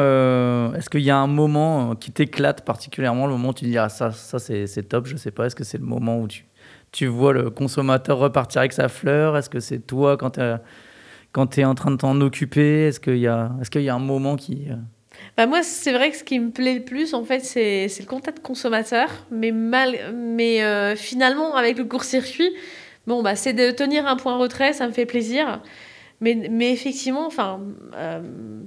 [0.76, 3.90] est-ce qu'il y a un moment qui t'éclate particulièrement, le moment où tu dis ah,
[3.90, 6.46] ça, ça c'est top, je sais pas, est-ce que c'est le moment où tu,
[6.92, 9.38] tu vois le consommateur repartir avec sa fleur?
[9.38, 10.32] Est-ce que c'est toi quand
[11.48, 12.88] tu es en train de t'en occuper?
[12.88, 14.68] Est-ce qu'il y, est qu'il y a un moment qui...
[15.40, 18.06] Bah moi, c'est vrai que ce qui me plaît le plus, en fait, c'est le
[18.06, 19.10] contact consommateur.
[19.32, 22.52] Mais, mal, mais euh, finalement, avec le court-circuit,
[23.08, 25.62] bon, bah, c'est de tenir un point retrait, ça me fait plaisir.
[26.20, 27.62] Mais, mais effectivement, enfin,
[27.96, 28.20] euh,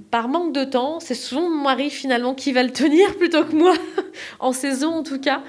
[0.09, 3.55] par manque de temps, c'est souvent mon mari finalement qui va le tenir plutôt que
[3.55, 3.75] moi,
[4.39, 5.43] en saison en tout cas.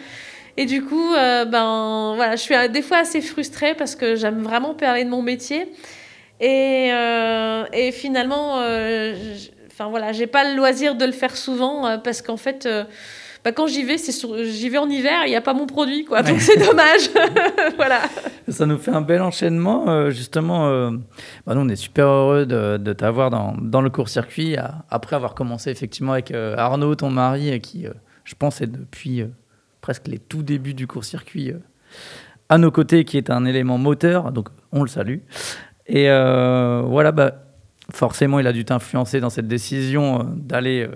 [0.59, 4.43] Et du coup, euh, ben, voilà, je suis des fois assez frustrée parce que j'aime
[4.43, 5.73] vraiment parler de mon métier.
[6.41, 6.91] Et,
[7.73, 8.61] et finalement,
[9.75, 12.85] Enfin voilà, j'ai pas le loisir de le faire souvent euh, parce qu'en fait, euh,
[13.45, 16.07] bah, quand j'y vais, c'est j'y vais en hiver, il n'y a pas mon produit,
[16.07, 16.23] quoi.
[16.23, 17.11] Donc c'est dommage.
[17.77, 18.01] voilà.
[18.49, 20.69] Ça nous fait un bel enchaînement, euh, justement.
[20.69, 20.91] Euh,
[21.47, 24.57] bah, nous, on est super heureux de, de t'avoir dans, dans, le court-circuit
[24.89, 27.87] après avoir commencé effectivement avec euh, Arnaud, ton mari, qui,
[28.25, 29.27] je pense, est depuis
[29.83, 31.53] presque les tout débuts du court-circuit
[32.49, 34.33] à nos côtés, qui est un élément moteur.
[34.33, 35.19] Donc, on le salue.
[35.87, 37.33] Et voilà, bah,
[37.93, 40.95] forcément, il a dû t'influencer dans cette décision euh, d'aller euh,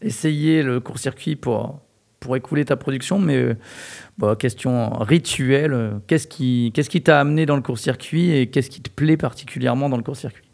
[0.00, 1.80] essayer le court-circuit pour,
[2.20, 3.18] pour écouler ta production.
[3.18, 8.90] Mais euh, question rituelle, qu'est-ce qui t'a amené dans le court-circuit et qu'est-ce qui te
[8.90, 10.44] plaît particulièrement dans le court-circuit?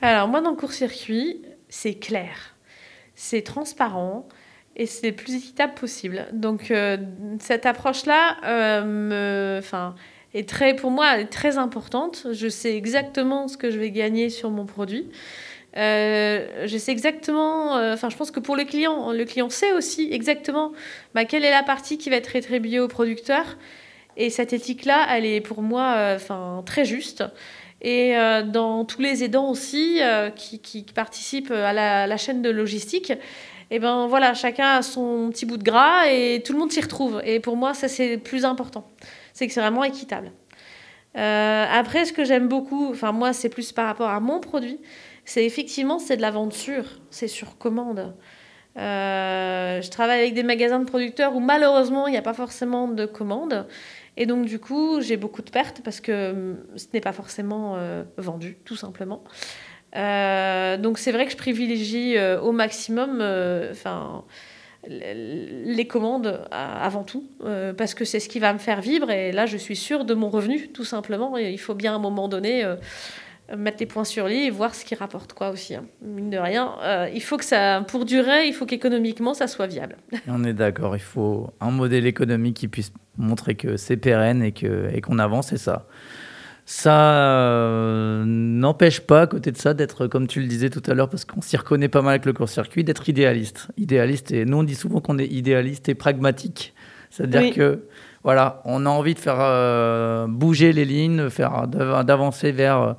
[0.00, 2.56] Alors, moi, dans le court-circuit, c'est clair,
[3.14, 4.28] c'est transparent
[4.76, 6.26] et c'est le plus équitable possible.
[6.32, 6.72] Donc,
[7.40, 8.36] cette approche-là.
[9.58, 9.96] Enfin
[10.34, 12.26] est très, pour moi, très importante.
[12.32, 15.06] Je sais exactement ce que je vais gagner sur mon produit.
[15.76, 19.72] Euh, je sais exactement, euh, enfin, je pense que pour le client, le client sait
[19.72, 20.72] aussi exactement
[21.14, 23.56] bah, quelle est la partie qui va être rétribuée au producteur.
[24.16, 27.24] Et cette éthique-là, elle est pour moi euh, très juste.
[27.80, 28.14] Et
[28.46, 30.00] dans tous les aidants aussi
[30.34, 35.30] qui, qui, participent à la, chaîne de logistique, et eh ben voilà, chacun a son
[35.30, 37.22] petit bout de gras et tout le monde s'y retrouve.
[37.24, 38.90] Et pour moi, ça c'est plus important
[39.38, 40.32] c'est que c'est vraiment équitable.
[41.16, 44.80] Euh, après, ce que j'aime beaucoup, enfin moi, c'est plus par rapport à mon produit,
[45.24, 48.16] c'est effectivement c'est de la vente sûre, c'est sur commande.
[48.76, 52.88] Euh, je travaille avec des magasins de producteurs où malheureusement il n'y a pas forcément
[52.88, 53.68] de commandes.
[54.16, 57.76] Et donc du coup j'ai beaucoup de pertes parce que hum, ce n'est pas forcément
[57.76, 59.22] euh, vendu tout simplement.
[59.94, 63.22] donc c'est vrai que je privilégie au maximum,
[63.70, 64.24] enfin
[64.86, 69.10] les commandes avant tout, euh, parce que c'est ce qui va me faire vivre.
[69.10, 71.36] Et là, je suis sûre de mon revenu, tout simplement.
[71.36, 72.76] Et il faut bien à un moment donné euh,
[73.56, 75.74] mettre les points sur les et voir ce qui rapporte quoi aussi.
[75.74, 75.84] Hein.
[76.02, 79.66] Mine de rien, euh, il faut que ça, pour durer, il faut qu'économiquement, ça soit
[79.66, 79.96] viable.
[80.28, 84.52] On est d'accord, il faut un modèle économique qui puisse montrer que c'est pérenne et
[84.52, 85.86] qu'on et qu'on avance, c'est ça.
[86.70, 90.92] Ça euh, n'empêche pas, à côté de ça, d'être, comme tu le disais tout à
[90.92, 93.68] l'heure, parce qu'on s'y reconnaît pas mal avec le court-circuit, d'être idéaliste.
[93.78, 96.74] Idéaliste, et nous on dit souvent qu'on est idéaliste et pragmatique.
[97.10, 97.84] C'est-à-dire que,
[98.24, 102.92] voilà, on a envie de faire euh, bouger les lignes, faire, d'avancer vers euh,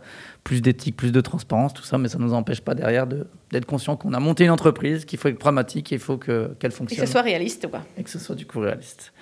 [0.43, 3.65] plus d'éthique, plus de transparence, tout ça, mais ça ne nous empêche pas derrière d'être
[3.65, 6.99] conscient qu'on a monté une entreprise, qu'il faut être pragmatique, il faut qu'elle fonctionne.
[6.99, 7.81] Et que ce soit réaliste, quoi.
[7.97, 9.13] Et que ce soit du coup réaliste.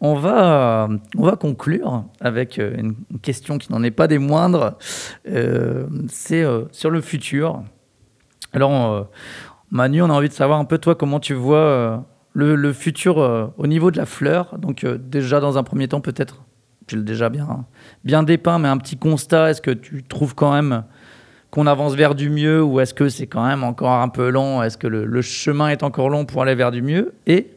[0.00, 4.76] On va, on va conclure avec euh, une question qui n'en est pas des moindres.
[6.08, 7.62] C'est sur le futur.
[8.52, 9.08] Alors,
[9.70, 12.04] Manu, on a envie de savoir un peu, toi, comment tu vois
[12.36, 14.58] le, futur au niveau de la fleur.
[14.58, 16.44] Donc, déjà, dans un premier temps, peut-être
[16.86, 17.66] tu l'as déjà bien,
[18.04, 20.84] bien dépeint, mais un petit constat, est-ce que tu trouves quand même
[21.50, 24.62] qu'on avance vers du mieux ou est-ce que c'est quand même encore un peu long?
[24.62, 27.14] Est-ce que le, chemin est encore long pour aller vers du mieux?
[27.26, 27.50] Et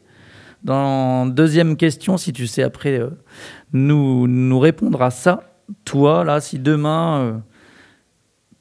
[0.64, 3.10] dans deuxième question, si tu sais après euh,
[3.72, 5.44] nous, nous répondre à ça,
[5.84, 7.32] toi, là, si demain euh,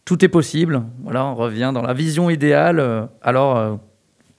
[0.06, 3.80] tout est possible, voilà, on revient dans la vision idéale, euh, alors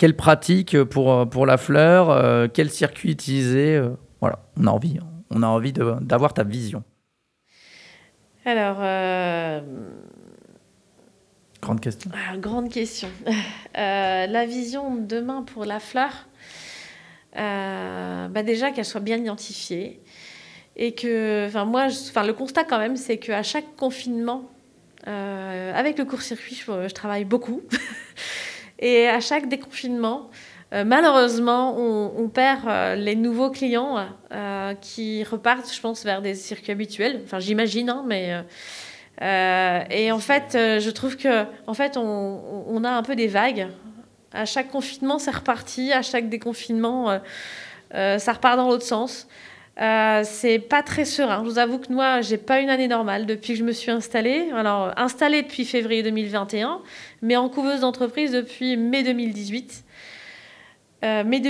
[0.00, 3.78] quelle pratique pour, pour la fleur, quel circuit utiliser
[4.20, 4.98] Voilà, on a envie.
[5.30, 6.82] On a envie d'avoir ta vision
[8.44, 8.78] Alors.
[8.80, 9.60] Euh,
[11.62, 12.10] grande question.
[12.14, 13.08] Ah, grande question.
[13.78, 16.26] Euh, la vision demain pour la fleur,
[17.36, 20.00] euh, bah déjà qu'elle soit bien identifiée.
[20.74, 24.50] Et que, enfin, moi, enfin, le constat quand même, c'est qu'à chaque confinement,
[25.06, 27.62] avec le court-circuit, je, travaille beaucoup.
[28.80, 30.30] et à chaque déconfinement,
[30.72, 36.34] euh, malheureusement, on, perd euh, les nouveaux clients euh, qui repartent, je pense, vers des
[36.34, 37.20] circuits habituels.
[37.24, 38.44] Enfin, j'imagine, hein, mais.
[39.20, 43.68] et en fait, je trouve que, en fait, on, a un peu des vagues.
[44.32, 45.92] À chaque confinement, c'est reparti.
[45.92, 47.20] À chaque déconfinement,
[47.92, 49.26] ça repart dans l'autre sens.
[49.76, 51.42] c'est pas très serein.
[51.44, 53.90] Je vous avoue que moi, j'ai pas une année normale depuis que je me suis
[53.90, 54.50] installée.
[54.54, 56.80] Alors, installée depuis février 2021,
[57.22, 59.84] mais en couveuse d'entreprise depuis mai 2018.
[61.02, 61.40] Euh, mais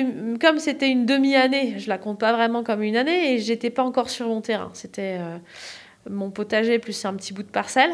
[0.41, 3.83] comme c'était une demi-année, je la compte pas vraiment comme une année et j'étais pas
[3.83, 4.71] encore sur mon terrain.
[4.75, 5.39] C'était euh,
[6.09, 7.91] mon potager plus un petit bout de parcelle.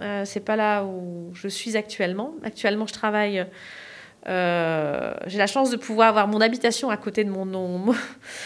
[0.00, 2.34] Euh, c'est pas là où je suis actuellement.
[2.44, 3.46] Actuellement, je travaille.
[4.28, 7.94] Euh, j'ai la chance de pouvoir avoir mon habitation à côté de mon nom.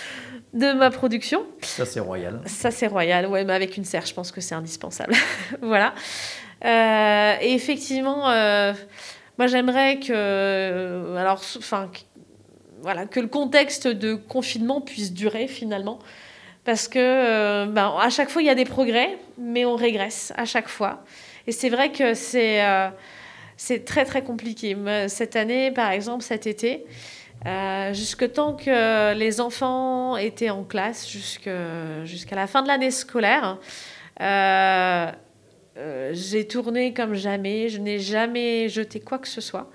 [0.54, 1.44] de ma production.
[1.60, 2.40] Ça, c'est royal.
[2.46, 5.14] Ça, c'est royal, ouais, mais avec une serre, je pense que c'est indispensable.
[5.60, 5.94] voilà.
[6.62, 8.30] Et effectivement,
[9.38, 11.16] moi, j'aimerais que.
[11.16, 11.90] Alors, enfin,
[12.80, 15.98] voilà, que le contexte de confinement puisse durer finalement.
[16.64, 20.32] Parce que euh, ben, à chaque fois, il y a des progrès, mais on régresse
[20.36, 21.04] à chaque fois.
[21.46, 22.88] Et c'est vrai que c'est euh,
[23.56, 24.76] c'est très très compliqué.
[25.08, 26.84] Cette année, par exemple, cet été,
[27.44, 33.58] Euh, jusque tant que les enfants étaient en classe, jusqu'à la fin de l'année scolaire.
[34.20, 35.12] Euh,
[35.78, 39.70] euh, j'ai tourné comme jamais, je n'ai jamais jeté quoi que ce soit.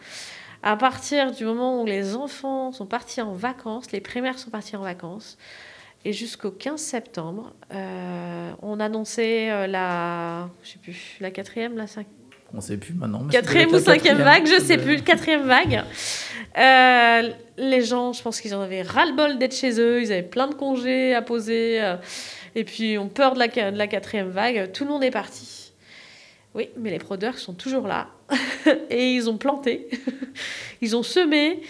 [0.63, 4.75] À partir du moment où les enfants sont partis en vacances, les primaires sont partis
[4.75, 5.37] en vacances,
[6.03, 12.15] et jusqu'au 15 septembre, euh, on annonçait la, je sais plus, la quatrième, la cinquième.
[12.53, 13.27] On ne sait plus maintenant.
[13.27, 15.83] Quatrième ou cinquième vague, je ne sais plus, quatrième vague.
[16.57, 20.47] Euh, les gens, je pense qu'ils en avaient ras-le-bol d'être chez eux, ils avaient plein
[20.47, 21.95] de congés à poser,
[22.55, 24.71] et puis ont peur de la, de la quatrième vague.
[24.71, 25.60] Tout le monde est parti.
[26.53, 28.07] Oui, mais les fraudeurs sont toujours là.
[28.89, 29.89] et ils ont planté,
[30.81, 31.61] ils ont semé,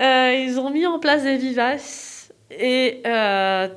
[0.00, 2.32] euh, ils ont mis en place des vivaces.
[2.50, 3.68] Et euh,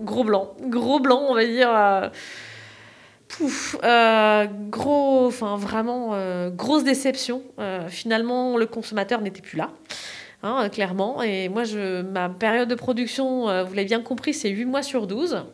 [0.00, 1.70] gros blanc, gros blanc, on va dire.
[1.70, 2.08] Euh,
[3.26, 3.76] pouf,
[4.70, 7.42] gros, enfin vraiment, grosse déception.
[7.88, 9.70] finalement, le consommateur n'était plus là.
[10.42, 11.22] Hein, clairement.
[11.22, 11.64] Et moi,
[12.10, 15.44] ma période de production, vous l'avez bien compris, c'est 8 mois sur 12.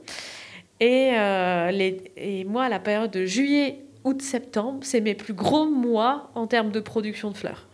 [0.81, 6.31] Et, euh, et moi, la période de juillet, août, septembre, c'est mes plus gros mois
[6.35, 7.67] en termes de production de fleurs.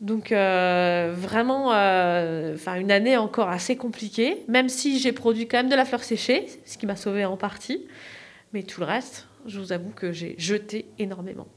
[0.00, 5.56] Donc euh, vraiment, euh, enfin une année encore assez compliquée, même si j'ai produit quand
[5.56, 7.84] même de la fleur séchée, ce qui m'a sauvé en partie.
[8.52, 11.48] Mais tout le reste, je vous avoue que j'ai jeté énormément.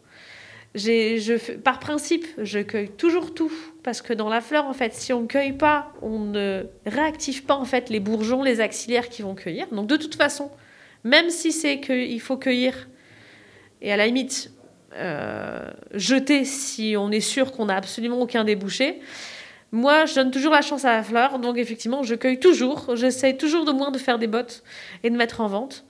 [1.64, 3.52] Par principe, je cueille toujours tout
[3.84, 7.46] parce que dans la fleur, en fait, si on ne cueille pas, on ne réactive
[7.46, 9.68] pas en fait les bourgeons, les axillaires qui vont cueillir.
[9.72, 10.52] Donc de toute façon,
[11.04, 12.88] même si c'est qu'il faut cueillir
[13.82, 14.52] et à la limite
[14.94, 19.00] euh, jeter si on est sûr qu'on n'a absolument aucun débouché.
[19.72, 22.96] Moi, je donne toujours la chance à la fleur, donc effectivement, je cueille toujours.
[22.96, 24.64] J'essaie toujours de moins de faire des bottes
[25.04, 25.86] et de mettre en vente.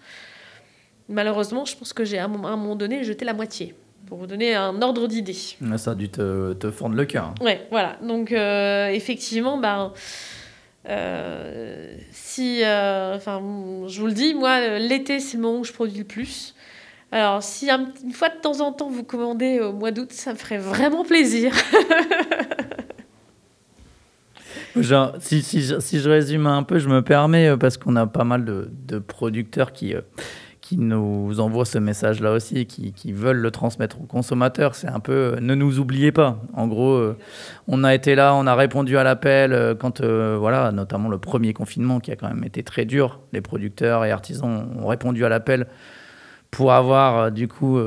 [1.09, 3.75] Malheureusement, je pense que j'ai à un moment donné jeté la moitié
[4.07, 5.35] pour vous donner un ordre d'idée.
[5.77, 7.33] Ça a dû te, te fendre le cœur.
[7.41, 7.97] Ouais, voilà.
[8.01, 9.93] Donc, euh, effectivement, ben,
[10.89, 13.41] euh, si, euh, enfin,
[13.87, 16.55] je vous le dis, moi, l'été, c'est le moment où je produis le plus.
[17.11, 20.37] Alors, si une fois de temps en temps vous commandez au mois d'août, ça me
[20.37, 21.53] ferait vraiment plaisir.
[24.77, 28.23] Genre, si, si, si, je résume un peu, je me permets, parce qu'on a pas
[28.23, 29.93] mal de, de producteurs qui,
[30.71, 34.73] qui nous envoient ce message-là aussi, qui, veulent le transmettre aux consommateurs.
[34.73, 36.37] C'est un peu euh, ne nous oubliez pas.
[36.53, 37.17] En gros, euh,
[37.67, 41.51] on a été là, on a répondu à l'appel euh, quand, voilà, notamment le premier
[41.51, 43.19] confinement qui a quand même été très dur.
[43.33, 45.67] Les producteurs et artisans ont répondu à l'appel
[46.51, 47.79] pour avoir du coup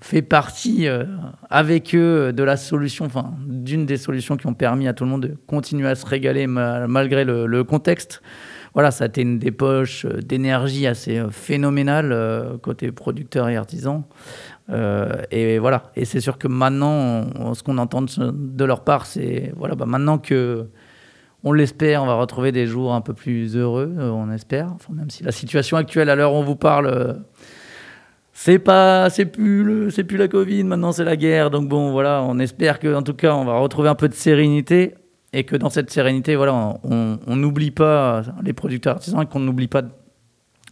[0.00, 0.86] fait partie
[1.50, 5.10] avec eux de la solution, enfin d'une des solutions qui ont permis à tout le
[5.10, 8.22] monde de continuer à se régaler malgré le contexte
[8.74, 13.56] voilà, ça a été une dépoche euh, d'énergie assez euh, phénoménale euh, côté producteur et
[13.56, 14.04] artisan.
[15.30, 15.92] et voilà.
[15.94, 20.18] Et c'est sûr que maintenant, ce qu'on entend de, leur part, c'est voilà, bah maintenant
[20.18, 20.66] que
[21.44, 24.74] on l'espère, on va retrouver des jours un peu plus heureux, on espère.
[24.90, 27.22] Même si la situation actuelle, à l'heure où on vous parle,
[28.32, 31.50] c'est pas, c'est plus c'est plus la Covid, maintenant c'est la guerre.
[31.50, 34.14] Donc bon, voilà, on espère que, en tout cas, on va retrouver un peu de
[34.14, 34.94] sérénité
[35.34, 39.66] et que dans cette sérénité, voilà, on n'oublie pas les producteurs artisans et qu'on n'oublie
[39.66, 39.82] pas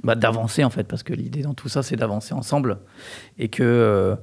[0.04, 2.78] bah, d'avancer en fait, parce que l'idée dans tout ça, c'est d'avancer ensemble
[3.38, 4.14] et que euh,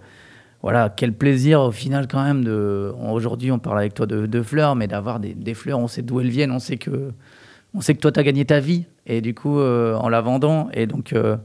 [0.61, 2.93] voilà, quel plaisir au final quand même de.
[3.11, 6.29] Aujourd'hui, on parle avec toi de, fleurs, mais d'avoir des, fleurs, on sait d'où elles
[6.29, 7.11] viennent, on sait que
[7.73, 10.21] on sait que toi, tu as gagné ta vie et du coup, euh, en la
[10.21, 11.13] vendant, et donc.
[11.13, 11.37] Euh,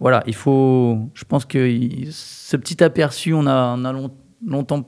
[0.00, 0.98] voilà, il faut.
[1.14, 1.78] Je pense que
[2.10, 3.92] ce petit aperçu, on a, on a
[4.44, 4.84] longtemps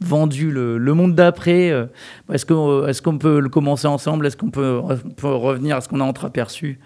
[0.00, 1.86] vendu le, monde d'après euh,
[2.32, 4.26] Est-ce qu'on est qu'on peut le commencer ensemble?
[4.26, 4.80] Est-ce qu'on peut,
[5.22, 6.80] revenir à ce qu'on a entreaperçu?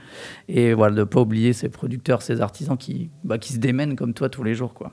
[0.49, 3.97] Et voilà, de ne pas oublier ces producteurs, ces artisans qui, bah, qui se démènent
[3.97, 4.75] comme toi tous les jours.
[4.75, 4.93] Quoi.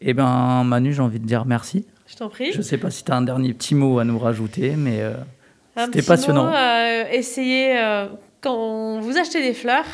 [0.00, 1.86] Eh bien, Manu, j'ai envie de dire merci.
[2.06, 2.52] Je t'en prie.
[2.52, 5.00] Je ne sais pas si tu as un dernier petit mot à nous rajouter, mais
[5.00, 5.14] euh,
[5.76, 6.44] c'était passionnant.
[6.44, 7.80] Mot, euh, essayez,
[8.40, 9.86] quand vous achetez des fleurs,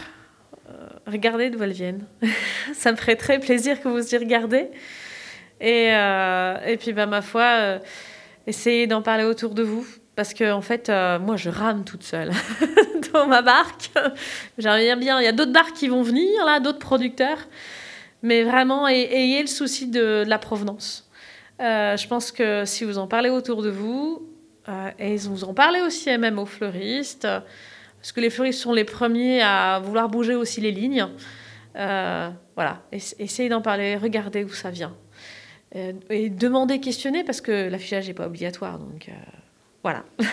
[1.06, 2.04] regardez d'où elles viennent.
[2.74, 4.68] Ça me ferait très plaisir que vous y regardez.
[5.60, 7.78] Et, euh, et puis, bah, ma foi, euh,
[8.46, 9.86] essayez d'en parler autour de vous.
[10.16, 12.32] Parce que, en fait, euh, moi, je rame toute seule
[13.12, 13.90] dans ma barque.
[14.58, 15.20] J'arrive bien.
[15.20, 17.38] Il y a d'autres barques qui vont venir, là, d'autres producteurs.
[18.22, 21.08] Mais vraiment, ayez le souci de, la provenance.
[21.58, 24.28] je pense que si vous en parlez autour de vous,
[24.98, 29.40] et vous en parlez aussi même aux fleuristes, parce que les fleuristes sont les premiers
[29.40, 31.06] à vouloir bouger aussi les lignes.
[31.74, 34.94] voilà, essayez d'en parler, regardez où ça vient.
[35.76, 38.78] Euh, et demander, questionner, parce que l'affichage n'est pas obligatoire.
[38.78, 39.12] Donc euh,
[39.82, 40.04] voilà.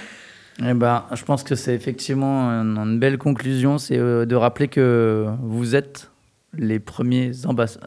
[0.67, 5.27] Eh ben, je pense que c'est effectivement une, belle conclusion, c'est euh, de rappeler que
[5.43, 6.09] vous êtes
[6.57, 7.29] les, premiers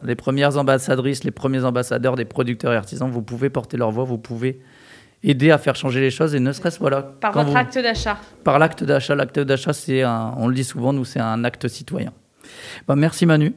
[0.03, 3.11] les premières ambassadrices, les premiers ambassadeurs des producteurs et artisans.
[3.11, 4.61] Vous pouvez porter leur voix, vous pouvez
[5.21, 8.17] aider à faire changer les choses et ne serait-ce voilà Par votre vous- acte d'achat.
[8.45, 9.15] par l'acte d'achat.
[9.15, 12.13] L'acte d'achat, c'est on le dit souvent, nous, c'est un acte citoyen.
[12.87, 13.53] Bah, merci Manu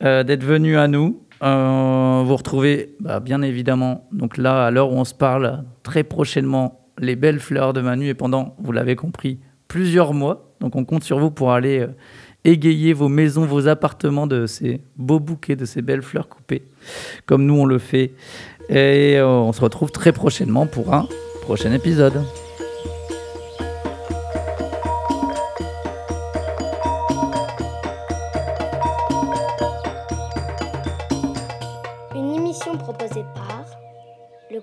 [0.00, 1.22] d'être venu à nous.
[1.42, 6.02] Euh, vous retrouvez bah, bien évidemment, donc là, à l'heure où on se parle, très
[6.02, 10.54] prochainement, les belles fleurs de Manu et pendant, vous l'avez compris, plusieurs mois.
[10.60, 11.88] Donc on compte sur vous pour aller euh,
[12.44, 16.62] égayer vos maisons, vos appartements de ces beaux bouquets, de ces belles fleurs coupées,
[17.26, 18.12] comme nous on le fait.
[18.68, 21.06] Et euh, on se retrouve très prochainement pour un
[21.42, 22.22] prochain épisode.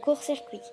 [0.03, 0.65] Court-circuit.